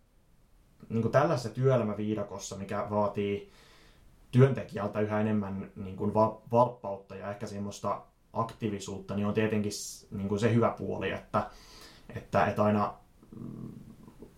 [0.88, 3.50] niin kuin tällaisessa työelämäviidakossa, mikä vaatii
[4.30, 6.14] työntekijältä yhä enemmän niin kuin
[6.52, 9.72] valppautta ja ehkä semmoista aktiivisuutta, niin on tietenkin
[10.10, 11.50] niin kuin se hyvä puoli, että,
[12.16, 12.94] että, että aina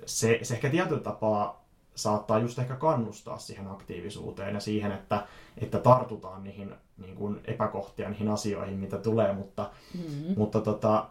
[0.07, 5.27] se, se ehkä tietyllä tapaa saattaa just ehkä kannustaa siihen aktiivisuuteen ja siihen, että,
[5.59, 10.35] että tartutaan niihin niin kuin epäkohtia, niihin asioihin, mitä tulee, mutta, mm-hmm.
[10.37, 11.09] mutta, tota,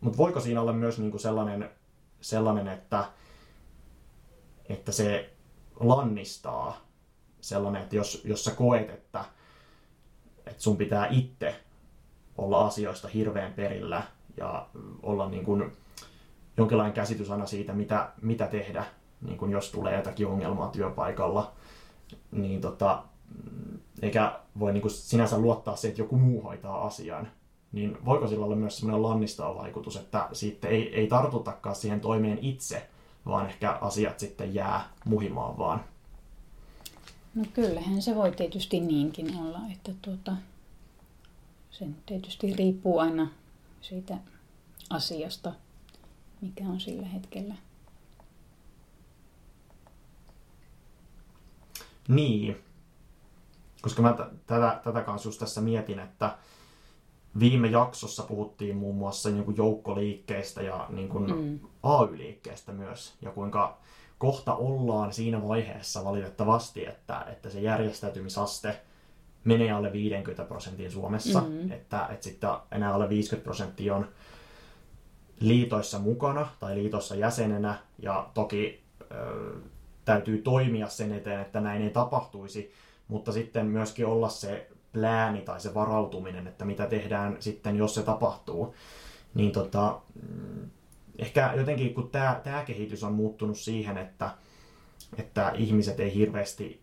[0.00, 1.70] mutta voiko siinä olla myös niin kuin sellainen,
[2.20, 3.04] sellainen että,
[4.68, 5.30] että se
[5.80, 6.80] lannistaa
[7.40, 9.24] sellainen, että jos, jos sä koet, että,
[10.46, 11.60] että sun pitää itse
[12.38, 14.02] olla asioista hirveän perillä
[14.36, 14.68] ja
[15.02, 15.72] olla niin kuin
[16.56, 18.84] jonkinlainen käsitys aina siitä, mitä, mitä tehdä,
[19.20, 21.52] niin kuin jos tulee jotakin ongelmaa työpaikalla,
[22.30, 23.02] niin tota,
[24.02, 27.28] eikä voi niin kuin sinänsä luottaa siihen, että joku muu hoitaa asian,
[27.72, 32.38] niin voiko sillä olla myös sellainen lannistava vaikutus, että siitä ei, ei tartutakaan siihen toimeen
[32.42, 32.88] itse,
[33.26, 35.84] vaan ehkä asiat sitten jää muhimaan vaan.
[37.34, 40.32] No kyllähän se voi tietysti niinkin olla, että tuota,
[41.70, 43.28] sen tietysti riippuu aina
[43.80, 44.18] siitä
[44.90, 45.52] asiasta,
[46.40, 47.54] mikä on sillä hetkellä.
[52.08, 52.56] Niin,
[53.82, 56.36] koska mä t- tätä, tätä kanssa just tässä mietin, että
[57.40, 61.58] viime jaksossa puhuttiin muun muassa niin kuin joukkoliikkeestä ja niin kuin mm.
[61.82, 63.78] AY-liikkeestä myös, ja kuinka
[64.18, 68.80] kohta ollaan siinä vaiheessa valitettavasti, että, että se järjestäytymisaste
[69.44, 71.72] menee alle 50 prosentin Suomessa, mm-hmm.
[71.72, 74.08] että, että sitten enää alle 50 prosenttia on
[75.40, 78.82] liitoissa mukana tai liitossa jäsenenä ja toki
[80.04, 82.72] täytyy toimia sen eteen, että näin ei tapahtuisi,
[83.08, 88.02] mutta sitten myöskin olla se plääni tai se varautuminen, että mitä tehdään sitten, jos se
[88.02, 88.74] tapahtuu.
[89.34, 90.70] Niin tota, mm,
[91.18, 94.30] ehkä jotenkin kun tämä, tämä kehitys on muuttunut siihen, että,
[95.18, 96.82] että ihmiset ei hirveästi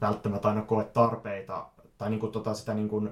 [0.00, 1.66] välttämättä aina koe tarpeita
[1.98, 3.10] tai niin kuin tota sitä niin kuin,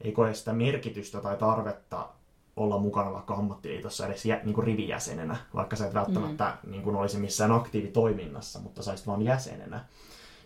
[0.00, 2.08] ei koe sitä merkitystä tai tarvetta
[2.56, 6.70] olla mukana vaikka ammattiliitossa edes jä, niin kuin rivijäsenenä, vaikka sä et välttämättä mm.
[6.70, 9.84] niin kuin olisi missään aktiivitoiminnassa, mutta saisit vaan jäsenenä.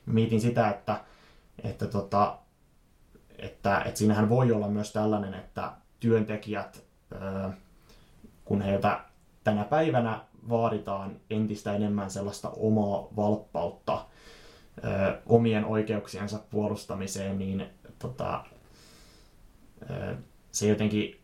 [0.07, 1.01] Mietin sitä, että,
[1.65, 2.39] että, tota,
[3.39, 6.85] että, että siinähän voi olla myös tällainen, että työntekijät,
[8.45, 9.01] kun heiltä
[9.45, 14.07] tänä päivänä vaaditaan entistä enemmän sellaista omaa valppautta
[15.27, 17.67] omien oikeuksiensa puolustamiseen, niin
[17.99, 18.45] tota,
[20.53, 21.21] se jotenkin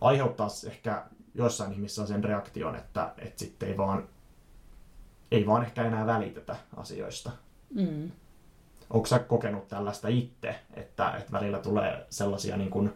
[0.00, 4.08] aiheuttaa ehkä joissain ihmisissä sen reaktion, että, että sitten ei vaan,
[5.30, 7.30] ei vaan ehkä enää välitetä asioista.
[7.74, 8.10] Mm.
[8.92, 12.92] Onko sä kokenut tällaista itse, että, että välillä tulee sellaisia niin kuin,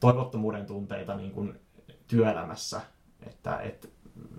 [0.00, 1.60] toivottomuuden tunteita niin kuin
[2.08, 2.80] työelämässä,
[3.26, 3.90] että et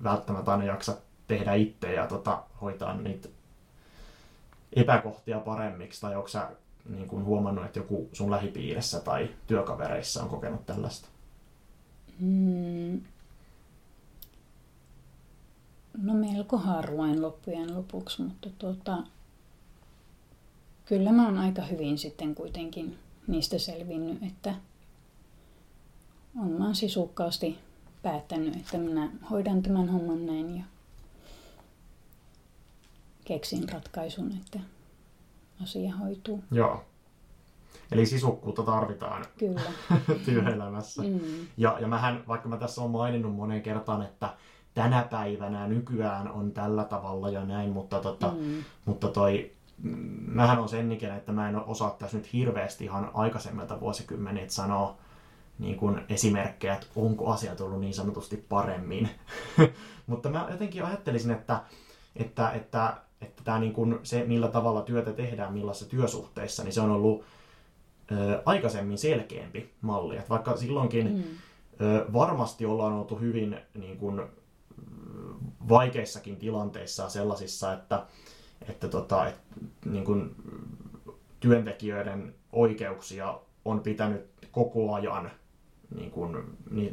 [0.03, 3.29] välttämättä aina jaksa tehdä itse ja tota, hoitaa niitä
[4.73, 6.49] epäkohtia paremmiksi, tai onko sä
[6.89, 11.07] niin kuin huomannut, että joku sun lähipiirissä tai työkavereissa on kokenut tällaista?
[12.19, 13.01] Mm.
[15.97, 18.97] No melko harvoin loppujen lopuksi, mutta tuota,
[20.89, 22.97] kyllä mä oon aika hyvin sitten kuitenkin
[23.27, 24.55] niistä selvinnyt, että
[26.41, 27.57] on mä sisukkaasti
[28.01, 30.63] päättänyt, että minä hoidan tämän homman näin ja
[33.25, 34.59] keksin ratkaisun, että
[35.63, 36.43] asia hoituu.
[36.51, 36.83] Joo.
[37.91, 39.61] Eli sisukkuutta tarvitaan Kyllä.
[40.25, 41.03] työelämässä.
[41.03, 41.19] Mm.
[41.57, 44.33] Ja, ja mähän, vaikka mä tässä olen maininnut moneen kertaan, että
[44.73, 48.63] tänä päivänä nykyään on tällä tavalla ja näin, mutta, tota, mm.
[48.85, 49.56] mutta toi,
[50.27, 54.97] mähän on sen ikäinen, että mä en osaa tässä nyt hirveästi ihan aikaisemmilta vuosikymmeniltä sanoa
[55.59, 59.09] niin kuin esimerkkejä, että onko asiat ollut niin sanotusti paremmin.
[60.07, 61.61] mutta mä jotenkin ajattelisin, että,
[62.15, 66.81] että, että että tämä niin kuin se, millä tavalla työtä tehdään, millaisissa työsuhteissa, niin se
[66.81, 67.23] on ollut
[68.11, 70.17] ö, aikaisemmin selkeämpi malli.
[70.17, 71.23] Et vaikka silloinkin mm.
[71.85, 74.21] ö, varmasti ollaan oltu hyvin niin kuin,
[75.69, 78.05] vaikeissakin tilanteissa sellaisissa, että,
[78.69, 79.35] että tota, et,
[79.85, 80.35] niin kuin,
[81.39, 85.31] työntekijöiden oikeuksia on pitänyt koko ajan,
[85.95, 86.37] niin kuin,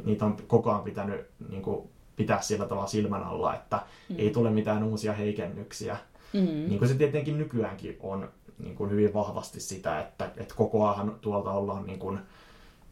[0.05, 4.15] niitä on koko ajan pitänyt niin kuin, pitää sillä tavalla silmän alla, että mm.
[4.19, 5.97] ei tule mitään uusia heikennyksiä
[6.35, 6.69] Mm.
[6.69, 11.17] Niin kuin se tietenkin nykyäänkin on niin kuin hyvin vahvasti sitä, että, että koko ajan
[11.21, 12.19] tuolta ollaan niin kuin,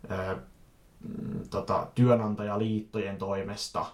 [0.10, 0.36] ää,
[1.00, 3.86] mm, tota, työnantajaliittojen toimesta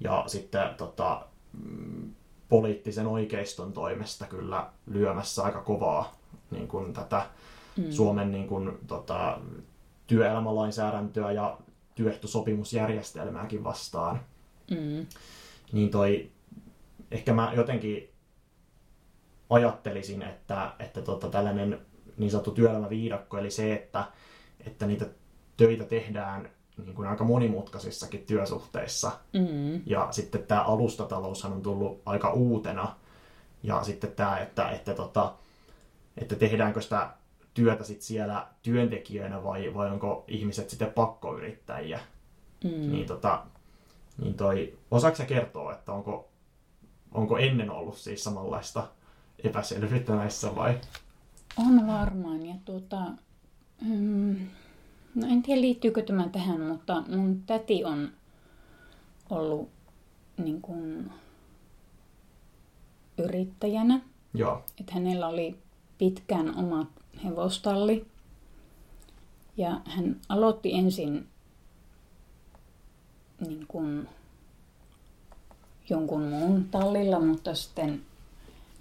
[0.00, 2.14] ja sitten tota, mm,
[2.48, 6.16] poliittisen oikeiston toimesta kyllä lyömässä aika kovaa
[6.50, 7.26] niin kuin tätä
[7.76, 7.90] mm.
[7.90, 9.38] Suomen niin kuin, tota,
[10.06, 11.58] työelämälainsäädäntöä ja
[11.94, 14.20] työehtosopimusjärjestelmääkin vastaan.
[14.70, 15.06] Mm.
[15.72, 16.30] Niin toi,
[17.10, 18.10] ehkä mä jotenkin
[19.50, 21.80] ajattelisin, että, että tota, tällainen
[22.16, 24.04] niin sanottu työelämäviidakko, eli se, että,
[24.66, 25.06] että niitä
[25.56, 26.50] töitä tehdään
[26.84, 29.12] niin kuin aika monimutkaisissakin työsuhteissa.
[29.32, 29.82] Mm.
[29.86, 32.94] Ja sitten tämä alustataloushan on tullut aika uutena.
[33.62, 35.34] Ja sitten tämä, että, että, tota,
[36.16, 37.10] että tehdäänkö sitä
[37.54, 42.00] työtä sit siellä työntekijöinä vai, vai onko ihmiset sitten pakkoyrittäjiä.
[42.64, 42.70] Mm.
[42.70, 43.42] Niin, tota,
[44.18, 46.28] niin toi, osaako kertoa, että onko,
[47.12, 48.88] onko ennen ollut siis samanlaista
[49.44, 50.80] epäselvyyttä näissä vai?
[51.56, 52.46] On varmaan.
[52.46, 52.96] Ja tuota,
[53.82, 54.36] mm,
[55.16, 58.10] no en tiedä liittyykö tämä tähän, mutta mun täti on
[59.30, 59.68] ollut
[60.36, 61.10] niin kuin,
[63.18, 64.00] yrittäjänä.
[64.34, 64.64] Joo.
[64.80, 65.58] Että hänellä oli
[65.98, 66.86] pitkään oma
[67.24, 68.06] hevostalli.
[69.56, 71.28] Ja hän aloitti ensin
[73.40, 74.08] niin kuin,
[75.90, 78.02] jonkun muun tallilla, mutta sitten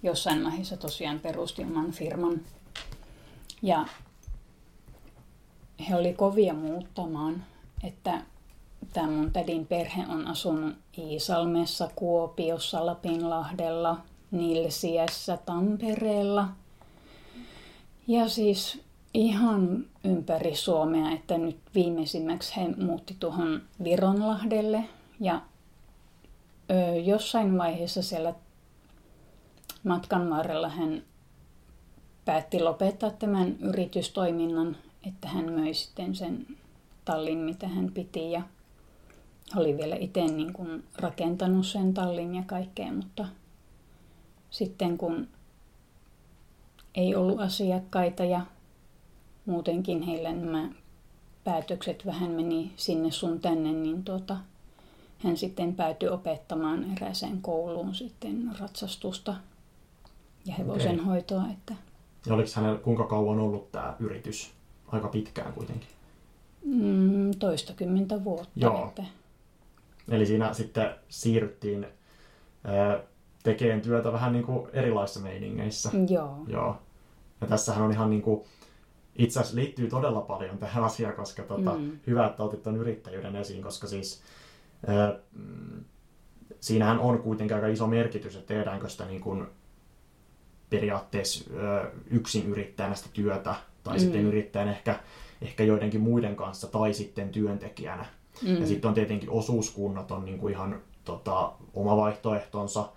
[0.03, 2.41] jossain vaiheessa tosiaan perusti oman firman.
[3.61, 3.85] Ja
[5.89, 7.43] he oli kovia muuttamaan,
[7.83, 8.21] että
[8.93, 13.97] tämä mun tädin perhe on asunut Iisalmessa, Kuopiossa, Lapinlahdella,
[14.31, 16.47] Nilsiässä, Tampereella.
[18.07, 18.81] Ja siis
[19.13, 24.83] ihan ympäri Suomea, että nyt viimeisimmäksi he muutti tuohon Vironlahdelle
[25.19, 25.41] ja
[26.71, 28.33] ö, jossain vaiheessa siellä
[29.83, 31.03] matkan varrella hän
[32.25, 36.47] päätti lopettaa tämän yritystoiminnan, että hän möi sitten sen
[37.05, 38.41] tallin, mitä hän piti ja
[39.55, 43.25] oli vielä itse niin kuin rakentanut sen tallin ja kaikkea, mutta
[44.49, 45.27] sitten kun
[46.95, 48.41] ei ollut asiakkaita ja
[49.45, 50.69] muutenkin heillä nämä
[51.43, 54.37] päätökset vähän meni sinne sun tänne, niin tuota,
[55.19, 59.35] hän sitten päätyi opettamaan erääseen kouluun sitten ratsastusta
[60.45, 61.05] ja hevosen okay.
[61.05, 61.43] hoitoa.
[61.51, 61.75] Että...
[62.25, 64.53] Ja oliko hänellä kuinka kauan ollut tämä yritys?
[64.87, 65.89] Aika pitkään kuitenkin.
[66.65, 68.49] Mm, toistakymmentä vuotta.
[68.55, 68.93] Joo.
[70.09, 71.87] Eli siinä sitten siirryttiin
[73.43, 75.91] tekemään työtä vähän niin kuin erilaisissa meiningeissä.
[76.09, 76.37] Joo.
[76.47, 76.77] Joo.
[77.41, 78.43] Ja tässähän on ihan niin kuin,
[79.15, 81.99] itse asiassa liittyy todella paljon tähän asiaan, koska tota, mm.
[82.07, 84.21] hyvä, että otit tuon yrittäjyyden esiin, koska siis
[84.87, 85.15] ää,
[86.59, 89.47] siinähän on kuitenkin aika iso merkitys, että tehdäänkö sitä niin kuin
[90.69, 91.51] periaatteessa
[92.09, 93.99] yksin yrittäjänä sitä työtä, tai mm.
[93.99, 94.99] sitten yrittäjän ehkä,
[95.41, 98.05] ehkä joidenkin muiden kanssa, tai sitten työntekijänä.
[98.41, 98.57] Mm.
[98.59, 102.89] Ja sitten on tietenkin osuuskunnat on niin kuin ihan tota, oma vaihtoehtonsa,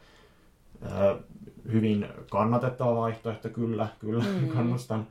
[1.73, 4.49] hyvin kannatettava vaihtoehto, kyllä, kyllä mm.
[4.57, 5.07] kannustan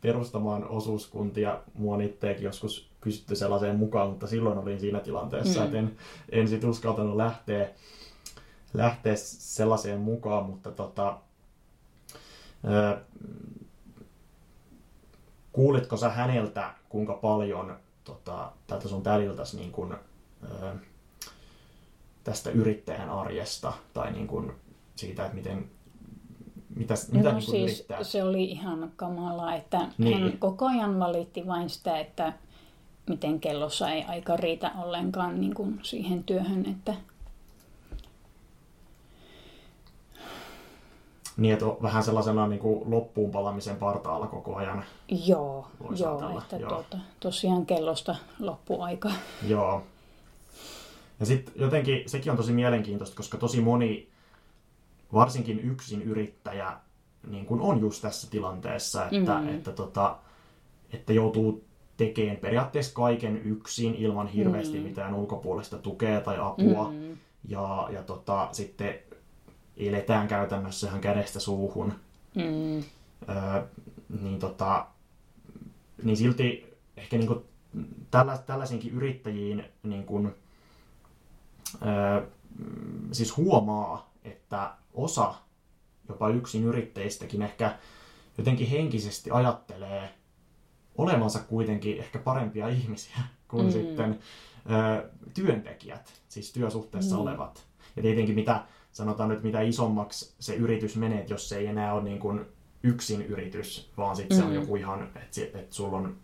[0.00, 1.60] perustamaan osuuskuntia.
[1.74, 5.66] Mua itseäkin joskus kysytty sellaiseen mukaan, mutta silloin olin siinä tilanteessa, mm.
[5.66, 5.96] että en,
[6.30, 7.68] en sit uskaltanut lähteä,
[8.74, 11.18] lähteä sellaiseen mukaan, mutta tota,
[15.56, 19.98] kuulitko sä häneltä, kuinka paljon tota, tältä sun tädiltäsi niin kun,
[20.62, 20.76] ää,
[22.24, 24.54] tästä yrittäjän arjesta tai niin kun,
[24.96, 25.70] siitä, että miten
[26.76, 28.04] mitä, mitä no niin siis yrittää?
[28.04, 30.22] se oli ihan kamala, että niin.
[30.22, 32.32] hän koko ajan valitti vain sitä, että
[33.08, 36.94] miten kellossa ei aika riitä ollenkaan niin kuin siihen työhön, että
[41.36, 44.84] Niin, että on vähän sellaisena niin kuin loppuun palamisen partaalla koko ajan.
[45.26, 46.68] Joo, joo että joo.
[46.68, 49.10] Tuota, tosiaan kellosta loppuaika.
[49.48, 49.82] Joo.
[51.20, 54.08] Ja sitten jotenkin sekin on tosi mielenkiintoista, koska tosi moni
[55.12, 56.76] varsinkin yksin yrittäjä
[57.26, 59.54] niin kuin on just tässä tilanteessa, että, mm-hmm.
[59.54, 60.16] että, tota,
[60.92, 61.64] että joutuu
[61.96, 64.88] tekemään periaatteessa kaiken yksin ilman hirveästi mm-hmm.
[64.88, 66.90] mitään ulkopuolista tukea tai apua.
[66.90, 67.16] Mm-hmm.
[67.48, 68.94] Ja, ja tota, sitten
[69.76, 71.94] eletään käytännössä ihan kädestä suuhun.
[72.34, 72.76] Mm.
[73.28, 73.66] Öö,
[74.20, 74.86] niin, tota,
[76.02, 77.44] niin silti ehkä niin kuin
[78.10, 80.34] tällä, tällaisinkin yrittäjiin niin kuin,
[81.86, 82.26] öö,
[83.12, 85.34] siis huomaa, että osa
[86.08, 87.78] jopa yksin yrittäjistäkin ehkä
[88.38, 90.14] jotenkin henkisesti ajattelee
[90.98, 93.72] olevansa kuitenkin ehkä parempia ihmisiä kuin mm.
[93.72, 94.18] sitten
[94.70, 97.22] ö, työntekijät, siis työsuhteessa mm.
[97.22, 97.66] olevat.
[97.96, 98.64] Ja tietenkin mitä,
[98.96, 102.46] sanotaan nyt mitä isommaksi se yritys menee, jos se ei enää ole niin kuin
[102.82, 104.40] yksin yritys, vaan sitten mm.
[104.40, 104.60] se on mm.
[104.60, 106.16] joku ihan, että, että sulla on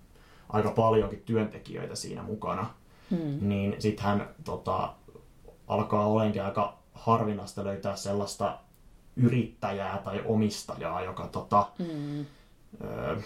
[0.49, 2.75] aika paljonkin työntekijöitä siinä mukana,
[3.11, 3.49] mm.
[3.49, 4.95] niin sittenhän tota,
[5.67, 8.59] alkaa olenkin aika harvinaista löytää sellaista
[9.17, 12.21] yrittäjää tai omistajaa, joka tota, mm.
[12.85, 13.17] ö,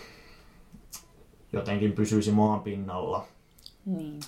[1.53, 3.27] jotenkin pysyisi maan pinnalla.
[3.85, 4.21] Niin.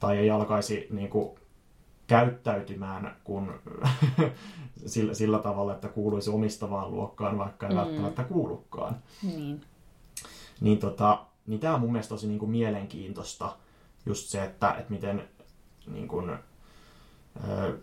[0.00, 1.39] Tai ei alkaisi niin kuin,
[2.10, 3.52] käyttäytymään kun,
[4.86, 7.78] sillä, sillä tavalla, että kuuluisi omistavaan luokkaan, vaikka ei mm.
[7.78, 8.96] välttämättä kuulukaan.
[9.22, 9.60] Niin.
[10.60, 13.56] Niin, tota, niin tämä on mun mielestä tosi niin kuin, mielenkiintoista,
[14.06, 15.28] just se, että, että miten
[15.86, 16.30] niin kuin,
[17.48, 17.78] ö,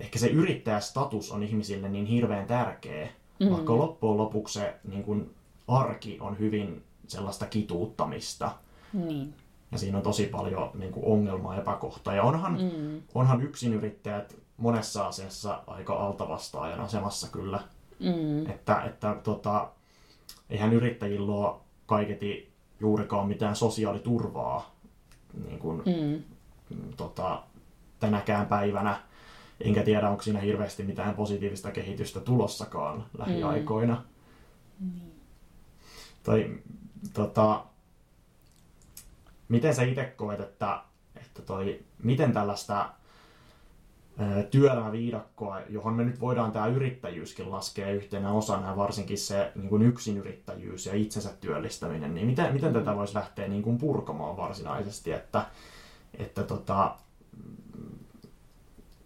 [0.00, 3.08] ehkä se yrittäjästatus on ihmisille niin hirveän tärkeä,
[3.40, 3.50] mm.
[3.50, 5.34] vaikka loppujen lopuksi se niin kuin,
[5.68, 8.52] arki on hyvin sellaista kituuttamista.
[8.92, 9.34] Niin.
[9.72, 12.14] Ja siinä on tosi paljon niin kuin, ongelmaa ja epäkohtaa.
[12.14, 13.02] Ja onhan, mm.
[13.14, 13.42] onhan
[13.74, 17.60] yrittäjät monessa asiassa aika altavastaajan asemassa kyllä.
[18.00, 18.50] Mm.
[18.50, 19.68] Että, että tota,
[20.50, 21.56] eihän yrittäjillä ole
[21.86, 24.74] kaiketi juurikaan mitään sosiaaliturvaa
[25.44, 26.22] niin kuin, mm.
[26.96, 27.42] tota,
[28.00, 29.00] tänäkään päivänä
[29.60, 34.04] enkä tiedä, onko siinä hirveästi mitään positiivista kehitystä tulossakaan lähiaikoina.
[34.80, 35.00] Mm.
[36.22, 36.58] Tai
[37.12, 37.64] tota,
[39.50, 40.82] miten sä itse koet, että,
[41.16, 42.90] että toi, miten tällaista
[44.50, 49.82] työelämäviidakkoa, johon me nyt voidaan tämä yrittäjyyskin laskea yhtenä osana, ja varsinkin se niin kuin
[49.82, 55.46] yksinyrittäjyys ja itsensä työllistäminen, niin miten, miten tätä voisi lähteä niin kuin purkamaan varsinaisesti, että,
[56.18, 56.96] että tota,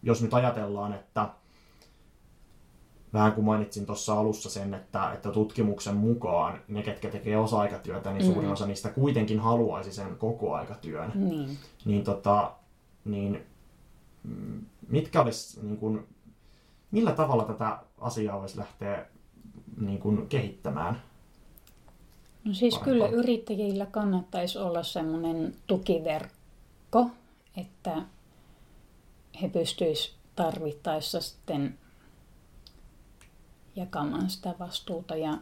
[0.03, 1.29] jos nyt ajatellaan, että
[3.15, 8.25] vähän kuin mainitsin tuossa alussa sen, että, että tutkimuksen mukaan ne, ketkä tekee osa-aikatyötä, niin
[8.25, 8.53] suurin mm.
[8.53, 11.13] osa niistä kuitenkin haluaisi sen koko-aikatyön.
[11.15, 11.59] Niin.
[11.85, 12.53] Niin, tota,
[13.05, 13.47] niin
[14.89, 16.07] mitkä olisi, niin kuin,
[16.91, 19.07] millä tavalla tätä asiaa voisi lähteä
[19.81, 21.03] niin kuin, kehittämään?
[22.45, 23.09] No siis parempaa?
[23.09, 27.11] kyllä yrittäjillä kannattaisi olla semmoinen tukiverkko,
[27.57, 28.03] että
[29.43, 31.79] he pystyisivät tarvittaessa sitten
[33.77, 35.39] jakamaan sitä vastuuta ja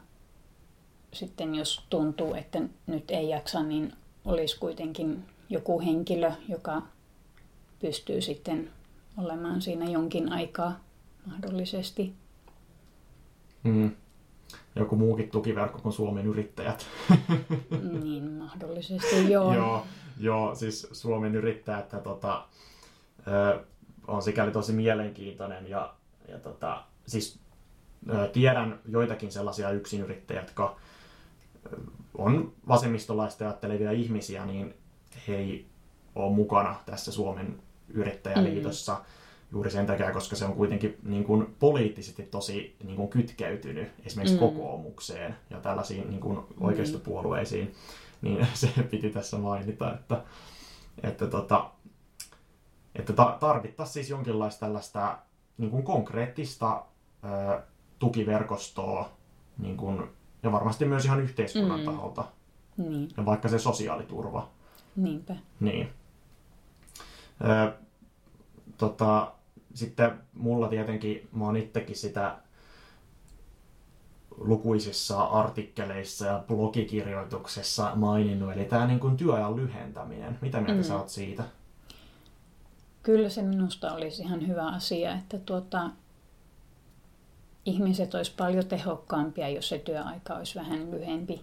[1.12, 3.92] sitten jos tuntuu, että nyt ei jaksa, niin
[4.24, 6.82] olisi kuitenkin joku henkilö, joka
[7.80, 8.70] pystyy sitten
[9.16, 10.80] olemaan siinä jonkin aikaa
[11.26, 12.14] mahdollisesti.
[13.62, 13.90] Mm.
[14.76, 16.86] Joku muukin tukiverkko kuin Suomen yrittäjät.
[18.02, 19.54] niin, mahdollisesti joo.
[19.56, 19.86] joo,
[20.20, 22.44] joo, siis Suomen yrittäjät tota,
[23.26, 23.64] ö,
[24.06, 25.94] on sikäli tosi mielenkiintoinen ja,
[26.28, 27.41] ja tota, siis
[28.32, 30.76] tiedän joitakin sellaisia yksinyrittäjiä, jotka
[32.18, 34.74] on vasemmistolaista ajattelevia ihmisiä, niin
[35.28, 35.66] he ei
[36.14, 39.00] ole mukana tässä Suomen yrittäjäliitossa mm.
[39.52, 44.36] juuri sen takia, koska se on kuitenkin niin kuin, poliittisesti tosi niin kuin, kytkeytynyt esimerkiksi
[44.36, 44.40] mm.
[44.40, 47.74] kokoomukseen ja tällaisiin niin kuin, oikeistopuolueisiin,
[48.22, 50.22] niin se piti tässä mainita, että,
[51.02, 51.70] että, tota,
[52.94, 55.18] että tarvittaisiin siis jonkinlaista tällaista
[55.58, 56.84] niin kuin konkreettista
[57.24, 57.62] ö,
[58.02, 59.10] tukiverkostoa
[59.58, 60.02] niin kuin,
[60.42, 61.86] ja varmasti myös ihan yhteiskunnan mm.
[61.86, 62.24] taholta.
[62.76, 63.08] Niin.
[63.16, 64.48] Ja vaikka se sosiaaliturva.
[64.96, 65.36] Niinpä.
[65.60, 65.88] Niin.
[67.44, 67.72] Ö,
[68.78, 69.32] tota,
[69.74, 72.36] sitten mulla tietenkin, mä oon itsekin sitä
[74.36, 80.38] lukuisissa artikkeleissa ja blogikirjoituksessa maininnut, eli tämä niin kuin työajan lyhentäminen.
[80.40, 80.88] Mitä mieltä mm.
[80.88, 81.44] sä oot siitä?
[83.02, 85.90] Kyllä se minusta olisi ihan hyvä asia, että tuota,
[87.64, 91.40] ihmiset olisi paljon tehokkaampia, jos se työaika olisi vähän lyhempi,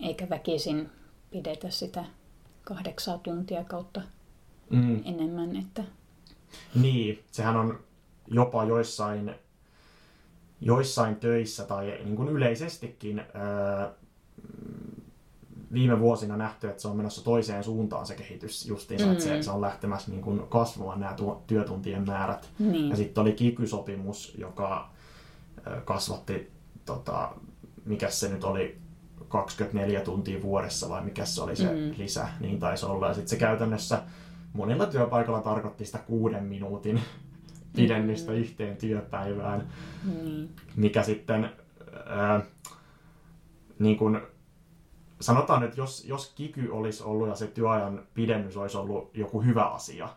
[0.00, 0.90] eikä väkisin
[1.30, 2.04] pidetä sitä
[2.64, 4.02] kahdeksaa tuntia kautta
[4.70, 5.00] mm.
[5.04, 5.56] enemmän.
[5.56, 5.84] Että...
[6.74, 7.80] Niin, sehän on
[8.26, 9.34] jopa joissain,
[10.60, 13.90] joissain töissä tai niin kuin yleisestikin ää,
[15.72, 19.12] viime vuosina nähty, että se on menossa toiseen suuntaan se kehitys justiinsa, mm.
[19.12, 19.42] että se, mm.
[19.42, 22.48] se on lähtemässä niin kuin kasvamaan nämä tuo, työtuntien määrät.
[22.58, 22.88] Niin.
[22.88, 24.90] Ja sitten oli kikysopimus, joka
[25.84, 26.50] kasvatti,
[26.84, 27.32] tota,
[27.84, 28.78] mikä se nyt oli,
[29.28, 31.94] 24 tuntia vuodessa vai mikä se oli se mm.
[31.98, 33.08] lisä, niin taisi olla.
[33.08, 34.02] Ja sitten se käytännössä
[34.52, 37.00] monilla työpaikalla tarkoitti sitä kuuden minuutin
[37.76, 38.38] pidennystä mm.
[38.38, 39.68] yhteen työpäivään,
[40.04, 40.48] mm.
[40.76, 41.50] mikä sitten
[42.06, 42.40] ää,
[43.78, 44.20] niin kun,
[45.20, 49.64] sanotaan, että jos, jos kiky olisi ollut ja se työajan pidennys olisi ollut joku hyvä
[49.64, 50.08] asia,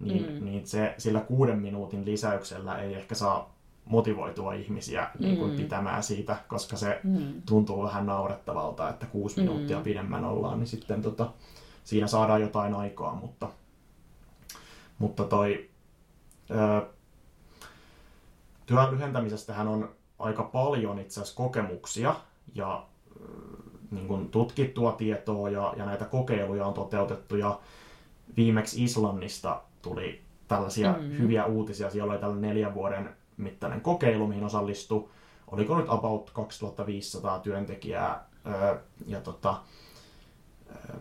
[0.00, 0.44] niin, mm.
[0.44, 5.56] niin se, sillä kuuden minuutin lisäyksellä ei ehkä saa motivoitua ihmisiä niin kuin mm.
[5.56, 7.42] pitämään siitä, koska se mm.
[7.46, 9.42] tuntuu vähän naurettavalta, että kuusi mm.
[9.42, 11.30] minuuttia pidemmän ollaan, niin sitten tota,
[11.84, 13.48] siinä saadaan jotain aikaa, mutta,
[14.98, 15.70] mutta toi
[16.50, 16.86] ö,
[18.66, 22.14] työn lyhentämisestähän on aika paljon itse asiassa kokemuksia
[22.54, 22.86] ja
[23.92, 27.60] niin kuin tutkittua tietoa ja, ja näitä kokeiluja on toteutettu ja
[28.36, 31.18] viimeksi Islannista tuli tällaisia mm.
[31.18, 31.90] hyviä uutisia.
[31.90, 35.08] Siellä oli tällainen neljän vuoden mittainen kokeilu, mihin osallistui,
[35.46, 38.24] oliko nyt about 2500 työntekijää,
[39.06, 39.60] ja tota,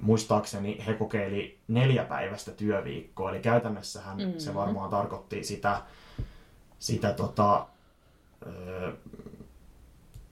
[0.02, 4.39] muistaakseni he kokeili neljä päivästä työviikkoa, eli käytännössähän mm-hmm.
[4.39, 5.82] se varmaan tarkoitti sitä,
[6.80, 7.68] sitä tota,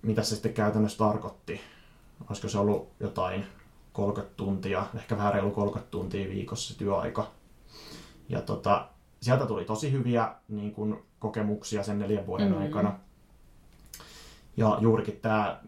[0.02, 1.62] mitä se sitten käytännössä tarkoitti.
[2.30, 3.46] Olisiko se ollut jotain
[3.94, 7.32] 30 tuntia, ehkä vähän reilu 30 tuntia viikossa se työaika.
[8.30, 8.88] Ja tota,
[9.22, 12.62] sieltä tuli tosi hyviä niin kuin, kokemuksia sen neljän vuoden mm-hmm.
[12.62, 13.00] aikana.
[14.58, 15.60] Ja juurikin tämä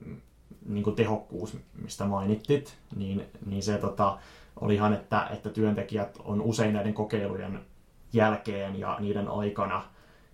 [0.66, 4.18] niin kuin tehokkuus, mistä mainittit, niin, niin se tota,
[4.62, 7.60] oli ihan, että, että työntekijät on usein näiden kokeilujen
[8.14, 9.84] jälkeen ja niiden aikana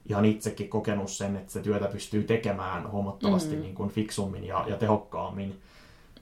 [0.06, 3.62] ihan itsekin kokenut sen, että se työtä pystyy tekemään huomattavasti mm-hmm.
[3.62, 5.62] niin kuin fiksummin ja, ja tehokkaammin.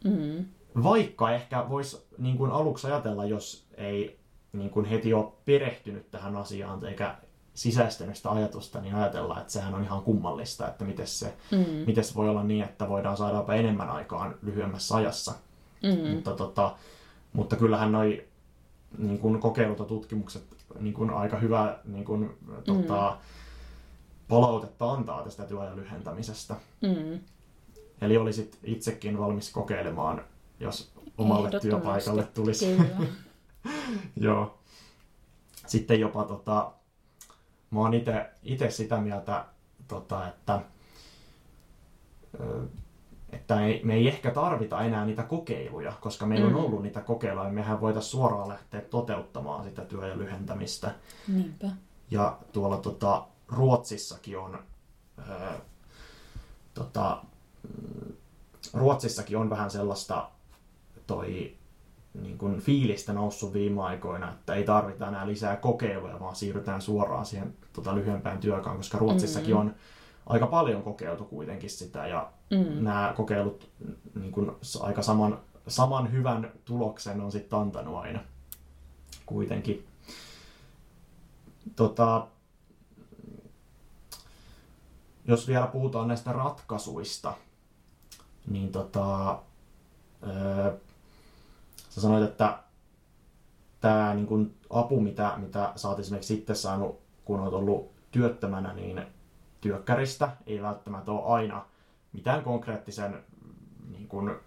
[0.05, 0.45] Mm-hmm.
[0.83, 4.19] Vaikka ehkä voisi niin kuin aluksi ajatella, jos ei
[4.53, 7.15] niin kuin heti ole perehtynyt tähän asiaan eikä
[7.53, 11.65] sisäistänyt sitä ajatusta, niin ajatellaan, että sehän on ihan kummallista, että miten se, mm.
[11.85, 15.33] miten se voi olla niin, että voidaan saada jopa enemmän aikaan lyhyemmässä ajassa.
[15.83, 16.09] Mm.
[16.09, 16.75] Mutta, tota,
[17.33, 18.25] mutta kyllähän noi
[18.97, 20.43] niin kuin kokeilut ja tutkimukset
[20.79, 23.17] niin kuin aika hyvää niin kuin, tota, mm.
[24.27, 26.55] palautetta antaa tästä työajan lyhentämisestä.
[26.81, 27.19] Mm.
[28.01, 30.23] Eli olisit itsekin valmis kokeilemaan,
[30.59, 32.77] jos omalle työpaikalle tulisi.
[34.15, 34.57] Joo.
[35.67, 36.71] Sitten jopa tota,
[37.71, 37.91] mä oon
[38.43, 39.45] itse sitä mieltä,
[39.87, 40.61] tota, että,
[43.29, 46.55] että ei, me ei ehkä tarvita enää niitä kokeiluja, koska meillä mm.
[46.55, 50.95] on ollut niitä kokeiluja, niin mehän voitaisiin suoraan lähteä toteuttamaan sitä työajan lyhentämistä.
[51.27, 51.67] Niinpä.
[52.11, 54.59] Ja tuolla tota, Ruotsissakin on
[55.29, 55.59] ää,
[56.73, 57.23] tota,
[58.74, 60.30] Ruotsissakin on vähän sellaista
[61.07, 61.55] toi
[62.22, 67.26] niin kuin fiilistä noussut viime aikoina, että ei tarvita enää lisää kokeiluja, vaan siirrytään suoraan
[67.26, 69.70] siihen tota, lyhyempään työkaan, koska Ruotsissakin mm-hmm.
[69.70, 69.76] on,
[70.26, 72.84] aika paljon kokeiltu kuitenkin sitä ja Mm.
[72.84, 73.70] nämä kokeilut
[74.16, 78.20] niin kuin, aika saman, saman hyvän tuloksen on sitten antanut aina
[79.26, 79.88] kuitenkin.
[81.76, 82.28] Tota,
[85.28, 87.34] jos vielä puhutaan näistä ratkaisuista,
[88.47, 89.39] niin tota,
[90.27, 90.73] öö,
[91.89, 92.57] sä sanoit, että
[93.81, 98.73] tämä niin kun apu, mitä, mitä sä oot esimerkiksi sitten saanut, kun oot ollut työttömänä,
[98.73, 99.01] niin
[99.61, 101.65] työkkäristä ei välttämättä ole aina
[102.13, 103.23] mitään konkreettisen
[103.91, 104.39] niin kun,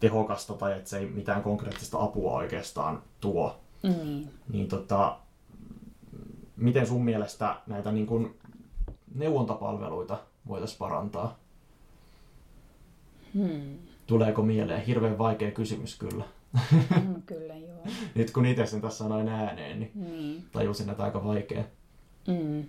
[0.00, 3.60] tehokasta tai että se ei mitään konkreettista apua oikeastaan tuo.
[3.82, 4.30] Niin.
[4.48, 5.16] Niin tota,
[6.56, 8.34] miten sun mielestä näitä niin kun,
[9.14, 10.18] neuvontapalveluita
[10.48, 11.38] voitaisiin parantaa?
[13.34, 13.78] Hmm.
[14.06, 14.82] Tuleeko mieleen?
[14.82, 16.24] Hirveän vaikea kysymys kyllä.
[16.96, 17.78] On kyllä joo.
[18.14, 20.44] Nyt kun itse sen tässä sanoin ääneen, niin Niin.
[20.52, 21.64] tajusin, että aika vaikea.
[22.28, 22.64] Mm.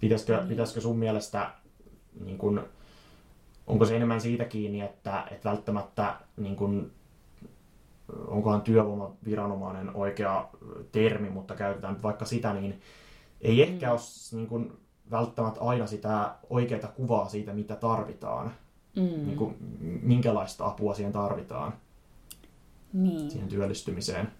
[0.00, 0.48] Pitäisikö, Niin.
[0.48, 1.50] pitäisikö sun mielestä,
[2.24, 2.64] niin kun,
[3.66, 6.90] onko se enemmän siitä kiinni, että, että välttämättä, niin kun,
[8.26, 10.48] onkohan työvoimaviranomainen oikea
[10.92, 12.80] termi, mutta käytetään vaikka sitä, niin
[13.40, 13.92] ei ehkä Mm.
[13.92, 14.00] ole
[14.32, 14.78] niin kun,
[15.10, 18.52] välttämättä aina sitä oikeaa kuvaa siitä, mitä tarvitaan,
[18.96, 19.02] Mm.
[19.02, 19.56] niin kun,
[20.02, 21.72] minkälaista apua siihen tarvitaan,
[22.92, 23.30] Niin.
[23.30, 24.32] siihen työllistymiseen.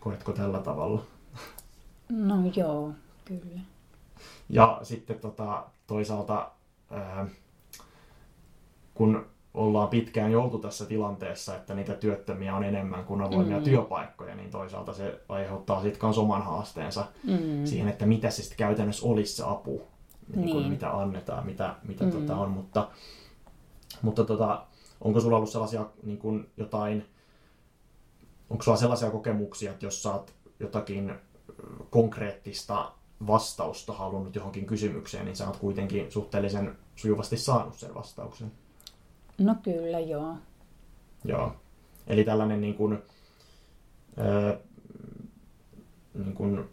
[0.00, 1.02] Koetko tällä tavalla?
[2.08, 2.92] No joo,
[3.24, 3.60] kyllä.
[4.48, 6.50] Ja sitten tota, toisaalta,
[6.90, 7.26] ää,
[8.94, 13.64] kun ollaan pitkään joutu tässä tilanteessa, että niitä työttömiä on enemmän kuin avoimia Mm.
[13.64, 17.66] työpaikkoja, niin toisaalta se aiheuttaa sitten myös oman haasteensa Mm.
[17.66, 19.82] siihen, että mitä se sitten käytännössä olisi se apu,
[20.36, 20.72] niin kuin Niin.
[20.72, 22.10] mitä annetaan, mitä, mitä Mm.
[22.12, 22.50] tota on.
[22.50, 22.88] Mutta,
[24.02, 24.66] mutta tota,
[25.00, 27.06] onko sulla ollut sellaisia niin kuin jotain,
[28.50, 31.12] onko sulla sellaisia kokemuksia, että jos oot jotakin
[31.90, 32.92] konkreettista
[33.26, 38.52] vastausta halunnut johonkin kysymykseen, niin sä oot kuitenkin suhteellisen sujuvasti saanut sen vastauksen.
[39.40, 40.34] No kyllä joo.
[41.24, 41.52] Joo.
[42.06, 42.98] Eli tällainen niin kuin,
[44.18, 44.58] ö,
[46.14, 46.64] niin kuin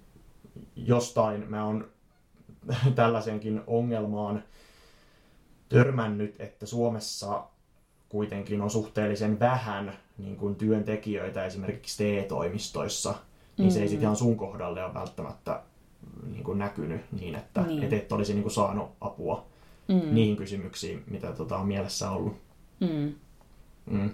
[0.75, 1.87] jostain mä oon
[2.95, 4.43] tällaisenkin ongelmaan
[5.69, 7.43] törmännyt, että Suomessa
[8.09, 13.15] kuitenkin on suhteellisen vähän niin kuin työntekijöitä esimerkiksi TE-toimistoissa,
[13.57, 13.89] niin se ei Mm.
[13.89, 15.61] sitten ihan sun kohdalle ole välttämättä
[16.31, 17.83] niin kuin näkynyt niin, että Niin.
[17.83, 19.45] et et olisi niin kuin saanut apua
[19.87, 20.01] Mm.
[20.15, 22.46] niihin kysymyksiin, mitä tota, on mielessä ollut.
[22.79, 23.15] Mm.
[23.85, 24.09] Mm.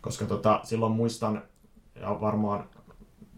[0.00, 1.42] Koska tota, silloin muistan,
[2.00, 2.68] ja varmaan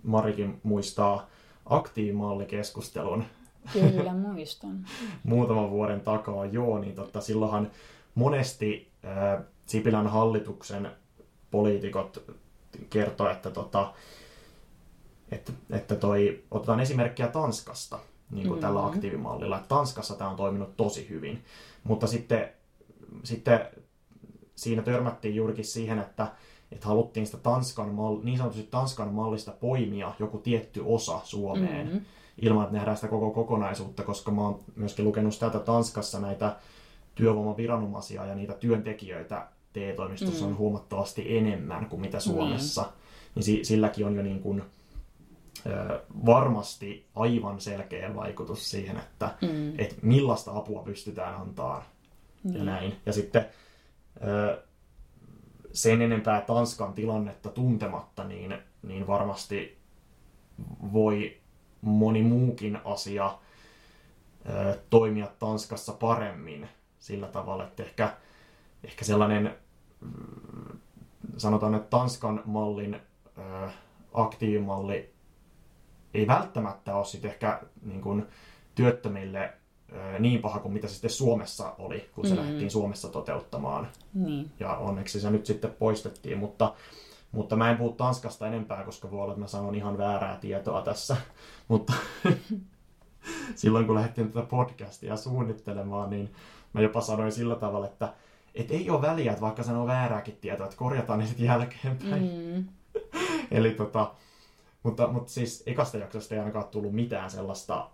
[0.02, 1.26] Marikin muistaa,
[1.66, 3.24] aktiivimallikeskustelun
[3.72, 4.84] Kyllä muistan.
[5.24, 7.70] muutaman vuoden takaa, joo, niin tota, silloinhan
[8.14, 10.90] monesti ää, Sipilän hallituksen
[11.50, 12.24] poliitikot
[12.90, 13.92] kertoi, että, tota,
[15.30, 17.98] että, että toi, otetaan esimerkkiä Tanskasta
[18.30, 18.88] niin kuin tällä Mhm.
[18.88, 21.44] aktiivimallilla, Tanskassa tämä on toiminut tosi hyvin,
[21.84, 22.48] mutta sitten,
[23.24, 23.60] sitten
[24.56, 26.26] siinä törmättiin juurikin siihen, että,
[26.72, 32.00] että haluttiin sitä Tanskan mal, niin sanotusti Tanskan mallista poimia joku tietty osa Suomeen Mm.
[32.42, 36.56] ilman, että nähdään sitä koko kokonaisuutta, koska mä oon myöskin lukenut sitä, että Tanskassa näitä
[37.14, 40.50] työvoimaviranomaisia ja niitä työntekijöitä TE-toimistossa Mm.
[40.50, 42.84] on huomattavasti enemmän kuin mitä Suomessa.
[43.34, 44.62] Niin si- silläkin on jo niin kuin,
[45.66, 49.72] ö, varmasti aivan selkeä vaikutus siihen, että Mm.
[49.78, 51.84] et millaista apua pystytään antaa
[52.44, 52.66] ja Niin.
[52.66, 52.94] näin.
[53.06, 53.46] Ja sitten
[55.72, 59.78] sen enempää Tanskan tilannetta tuntematta, niin, niin varmasti
[60.92, 61.40] voi
[61.80, 63.38] moni muukin asia
[64.90, 68.16] toimia Tanskassa paremmin sillä tavalla, että ehkä,
[68.84, 69.56] ehkä sellainen,
[70.00, 70.78] mm,
[71.36, 73.00] sanotaan, että Tanskan mallin
[74.14, 75.14] aktiivimalli
[76.14, 78.26] ei välttämättä ole sitten ehkä niin kuin,
[78.74, 79.52] työttömille
[80.18, 82.40] niin paha kuin mitä se sitten Suomessa oli, kun se Mm.
[82.40, 83.88] lähdettiin Suomessa toteuttamaan.
[84.14, 84.50] Niin.
[84.60, 86.74] Ja onneksi se nyt sitten poistettiin, mutta,
[87.32, 90.82] mutta mä en puhu Tanskasta enempää, koska voi olla, että mä sanon ihan väärää tietoa
[90.82, 91.16] tässä.
[91.68, 91.92] mutta
[93.54, 96.32] silloin kun lähdettiin tätä podcastia suunnittelemaan, niin
[96.72, 98.12] mä jopa sanoin sillä tavalla, että
[98.54, 102.30] et ei ole väliä, että vaikka sanoo väärääkin tietoa, että korjataan ne sitten jälkeenpäin.
[102.54, 102.64] Mm.
[103.58, 104.14] Eli tota,
[104.82, 107.88] mutta, mutta siis ekasta jaksosta ei ainakaan tullut mitään sellaista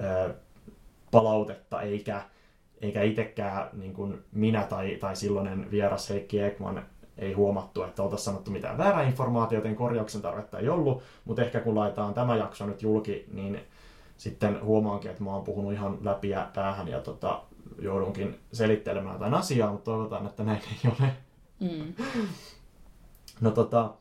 [0.00, 0.34] ö,
[1.12, 2.22] palautetta, eikä,
[2.80, 6.86] eikä itsekään niin kuin minä tai, tai silloinen vieras Heikki Ekman
[7.18, 11.60] ei huomattu, että oltaisiin sanottu mitään väärää informaatiota, joten korjauksen tarvetta ei ollut, mutta ehkä
[11.60, 13.60] kun laitetaan tämä jakso nyt julki, niin
[14.16, 17.42] sitten huomaankin, että mä oon puhunut ihan läpi ja päähän ja tota,
[17.78, 21.12] joudunkin selittelemään jotain asiaa, mutta toivotaan, että näin ei ole.
[21.60, 21.94] Mm.
[23.40, 23.94] No tota,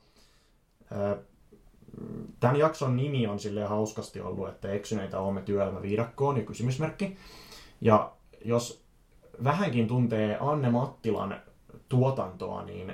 [2.39, 7.18] tämän jakson nimi on silleen hauskasti ollut, että eksyneitä olemme työelämäviidakkoon ja kysymysmerkki.
[7.82, 8.12] Ja
[8.46, 8.84] jos
[9.44, 11.42] vähänkin tuntee Anne Mattilan
[11.89, 12.94] tuotantoa, niin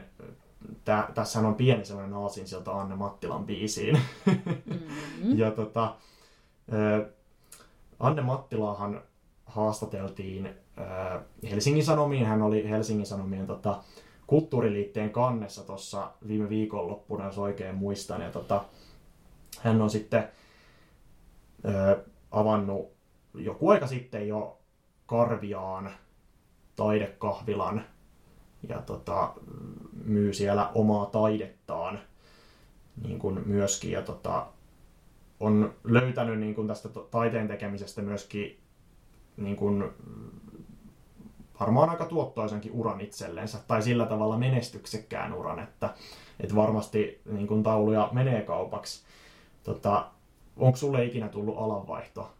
[0.85, 3.99] tä, tässä on pieni sellainen aasin sieltä Anne Mattilan biisiin.
[4.25, 5.37] Mm-hmm.
[5.39, 5.95] ja tota,
[7.99, 9.01] Anne Mattilaahan
[9.45, 10.49] haastateltiin
[11.51, 12.25] Helsingin Sanomiin.
[12.25, 13.83] Hän oli Helsingin Sanomien tota,
[14.27, 18.21] kulttuuriliitteen kannessa tuossa viime viikonloppuna, jos oikein muistan.
[18.21, 18.63] Ja tota,
[19.61, 20.27] hän on sitten
[21.65, 22.91] ö, avannut
[23.33, 24.57] joku aika sitten jo
[25.05, 25.91] Karviaan
[26.75, 27.83] taidekahvilan
[28.69, 29.33] ja tota,
[30.03, 31.99] myy siellä omaa taidettaan
[33.03, 33.91] niin kuin myöskin.
[33.91, 34.47] Ja tota,
[35.39, 38.59] on löytänyt niin kuin tästä taiteen tekemisestä myöskin
[39.37, 39.83] niin kuin,
[41.59, 45.93] varmaan aika tuottoisenkin uran itsellensä, tai sillä tavalla menestyksekkään uran, että,
[46.39, 49.03] että varmasti niin kuin tauluja menee kaupaksi.
[49.67, 50.05] Tota,
[50.57, 52.33] onko sulle ikinä tullut alanvaihto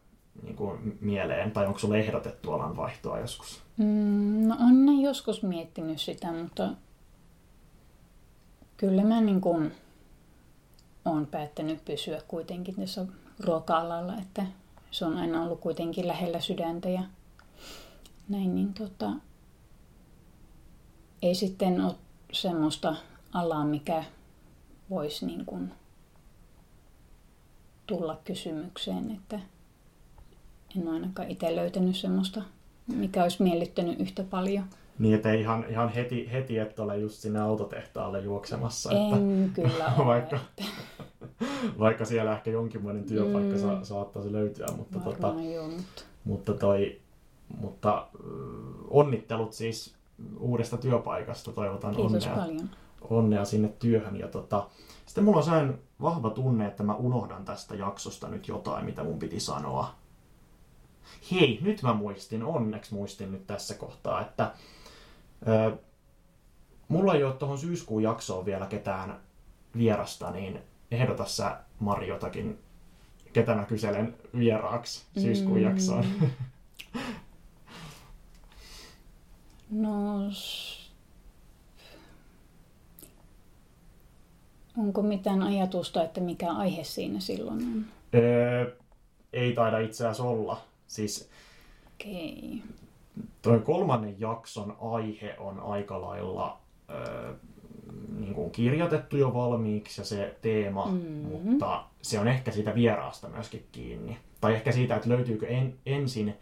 [0.44, 3.62] niin kuin mieleen, tai onko sulle ehdotettu alanvaihtoa joskus?
[3.78, 6.70] Mm, no on joskus miettinyt sitä, mutta
[8.78, 9.72] kyllä mä niin kuin
[11.06, 13.06] olen päättänyt pysyä kuitenkin tässä
[13.40, 14.46] ruoka-alalla, että
[14.92, 17.04] se on aina ollut kuitenkin lähellä sydäntä ja
[18.30, 19.10] näin, niin tota,
[21.22, 21.96] ei sitten ole
[22.32, 22.96] semmoista
[23.34, 24.04] alaa, mikä
[24.90, 25.72] voisi niin kuin
[27.88, 29.40] tulla kysymykseen, että
[30.78, 32.42] en ole ainakaan itse löytänyt semmoista,
[32.88, 34.64] mikä olisi miellyttänyt yhtä paljon.
[35.00, 38.92] Niin, että ei ihan, ihan heti, heti et ole just sinne autotehtaalle juoksemassa.
[38.92, 40.06] En että kyllä ole.
[40.06, 40.64] vaikka, että...
[41.80, 43.62] vaikka siellä ehkä jonkinlainen työpaikka mm.
[43.62, 44.68] sa, saattaisi löytyä.
[44.78, 46.02] Mutta, tota, joo, mutta...
[46.24, 47.02] mutta, toi,
[47.60, 48.08] mutta
[48.90, 49.96] onnittelut siis
[50.40, 51.52] uudesta työpaikasta.
[51.52, 52.70] Toivotan Kiitos onnea, paljon.
[53.02, 54.20] Onnea sinne työhön.
[54.20, 54.68] Ja tota,
[55.06, 59.20] sitten mulla on sellainen vahva tunne, että mä unohdan tästä jaksosta nyt jotain, mitä mun
[59.20, 59.96] piti sanoa.
[61.32, 64.52] Hei, nyt mä muistin, onneksi muistin nyt tässä kohtaa, että
[65.48, 65.78] ö,
[66.88, 69.20] mulla ei ole tuohon syyskuun jaksoon vielä ketään
[69.78, 70.60] vierasta, niin
[70.92, 72.60] ehdota sä Mari jotakin,
[73.34, 76.06] ketä mä kyselen vieraaksi syyskuun jaksoon.
[76.22, 76.30] Mm.
[79.70, 80.20] No,
[84.78, 87.86] onko mitään ajatusta, että mikä aihe siinä silloin on?
[88.16, 88.72] Öö,
[89.34, 90.62] ei taida itse asiassa olla.
[90.88, 91.30] Siis
[91.94, 92.62] Okei.
[93.42, 96.60] toi kolmannen jakson aihe on aika lailla
[96.90, 97.34] öö,
[98.20, 101.50] niin kuin kirjoitettu jo valmiiksi ja se teema, mm-hmm.
[101.50, 104.18] mutta se on ehkä siitä vieraasta myöskin kiinni.
[104.42, 106.36] Tai ehkä siitä, että löytyykö en, ensin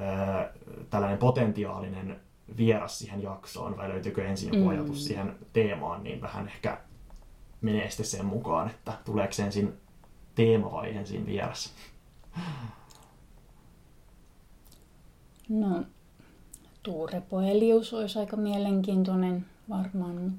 [0.00, 0.52] öö,
[0.90, 2.20] tällainen potentiaalinen
[2.56, 4.68] vieras siihen jaksoon vai löytyykö ensin joku mm.
[4.68, 6.78] ajatus siihen teemaan, niin vähän ehkä
[7.62, 9.72] menee sitten sen mukaan, että tuleeko ensin
[10.34, 11.74] teema vai ensin vieras.
[15.48, 15.84] No,
[16.82, 20.32] Tuure Poelius olisi aika mielenkiintoinen varmaan.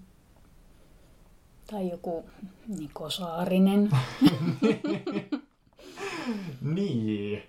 [1.71, 2.25] Tai joku
[2.67, 3.81] Niko Saarinen.
[6.75, 7.43] niin.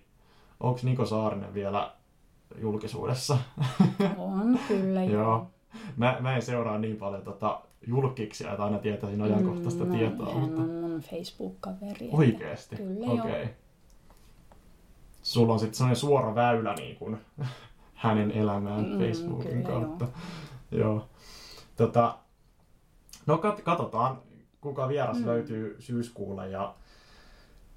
[0.61, 1.93] Onko Niko Saarinen vielä
[2.61, 3.39] julkisuudessa?
[4.17, 5.51] on, kyllä joo.
[5.97, 10.33] Mä, mä en seuraa niin paljon tota julkiksia, että aina tietäisin ajankohtaista Mm, tietoa.
[10.35, 10.61] Hän Mutta...
[10.63, 12.09] on mun Facebook-kaveri.
[12.13, 12.77] Oikeesti?
[12.77, 13.47] Kyllä joo.
[15.23, 17.17] Sulla on sitten sellainen suora väylä niin kuin,
[17.95, 20.09] hänen elämään Mm, Facebookin kautta.
[20.71, 21.09] Joo.
[21.77, 22.19] Tota,
[23.27, 24.19] no kat- katsotaan,
[24.61, 25.27] kuka vieras Mm.
[25.27, 26.75] löytyy syyskuulle ja,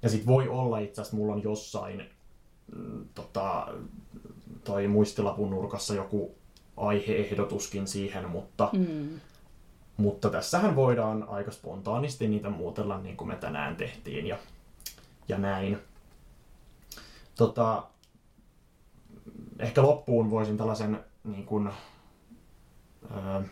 [0.02, 2.02] ja sit voi olla itse asiassa, mulla on jossain
[2.76, 3.66] mm, tota,
[4.64, 6.34] toi muistilapun nurkassa joku
[6.76, 9.08] aiheehdotuskin siihen, mutta, Mm.
[9.98, 14.38] Mutta tässähän voidaan aika spontaanisti niitä muutella niin kuin me tänään tehtiin ja,
[15.28, 15.78] ja näin.
[17.36, 17.82] Tota,
[19.58, 21.70] ehkä loppuun voisin tällaisen niin kuin,
[23.10, 23.42] ö,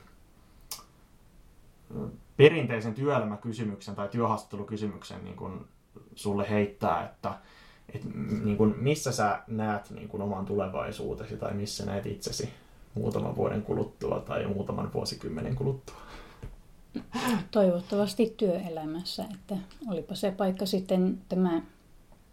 [2.37, 5.65] perinteisen työelämäkysymyksen tai työhaastattelukysymyksen niin kuin
[6.15, 7.35] sulle heittää, että
[7.95, 8.03] et,
[8.45, 12.53] niin kuin, missä sä näet niin kuin, oman tulevaisuutesi tai missä näet itsesi
[12.95, 16.06] muutaman vuoden kuluttua tai muutaman vuosikymmenen kuluttua?
[17.51, 19.57] Toivottavasti työelämässä, että
[19.91, 21.63] olipa se paikka sitten tämä,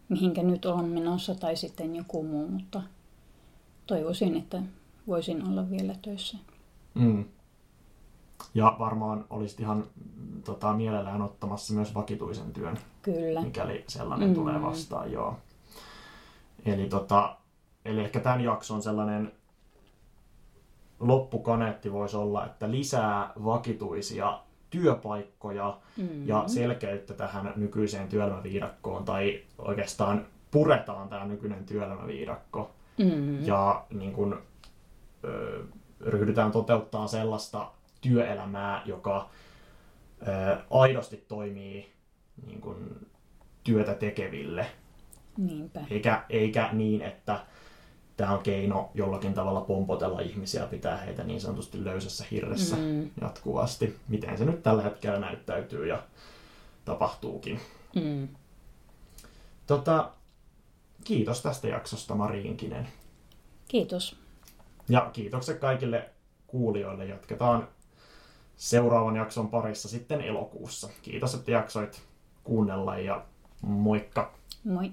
[0.09, 2.81] mihinkä nyt olen menossa, tai sitten joku muu, mutta
[3.87, 4.61] toivoisin, että
[5.07, 6.37] voisin olla vielä töissä.
[6.93, 7.25] Mm.
[8.53, 9.85] Ja varmaan olisit ihan
[10.45, 13.41] tota, mielellään ottamassa myös vakituisen työn, Kyllä.
[13.41, 14.35] mikäli sellainen Mm.
[14.35, 15.37] tulee vastaan, joo.
[16.65, 17.35] Eli, tota,
[17.85, 19.31] eli ehkä tämän jakson sellainen
[20.99, 24.39] loppukaneetti voisi olla, että lisää vakituisia
[24.73, 26.27] työpaikkoja Mm.
[26.27, 33.45] ja selkeyttä tähän nykyiseen työelämäviidakkoon, tai oikeastaan puretaan tämä nykyinen työelämäviidakko Mm.
[33.45, 34.41] ja niin kun,
[35.23, 35.63] ö,
[36.01, 37.71] ryhdytään toteuttaa sellaista
[38.01, 39.29] työelämää, joka
[40.27, 41.91] ö, aidosti toimii
[42.45, 42.95] niin kun,
[43.63, 44.65] työtä tekeville,
[45.37, 45.81] Niinpä.
[45.89, 47.39] eikä, eikä niin, että
[48.17, 53.09] tämä on keino jollakin tavalla pompotella ihmisiä, pitää heitä niin sanotusti löysässä hirressä Mm.
[53.21, 56.03] jatkuvasti, miten se nyt tällä hetkellä näyttäytyy ja
[56.85, 57.59] tapahtuukin.
[57.95, 58.27] Mm.
[59.67, 60.11] Tota,
[61.03, 62.87] kiitos tästä jaksosta Mari Inkinen.
[63.67, 64.15] Kiitos.
[64.89, 66.09] Ja kiitokset kaikille
[66.47, 67.05] kuulijoille.
[67.05, 67.67] Jatketaan
[68.57, 70.89] seuraavan jakson parissa sitten elokuussa.
[71.01, 72.01] Kiitos, että jaksoit
[72.43, 73.25] kuunnella ja
[73.61, 74.33] moikka!
[74.63, 74.91] Moi.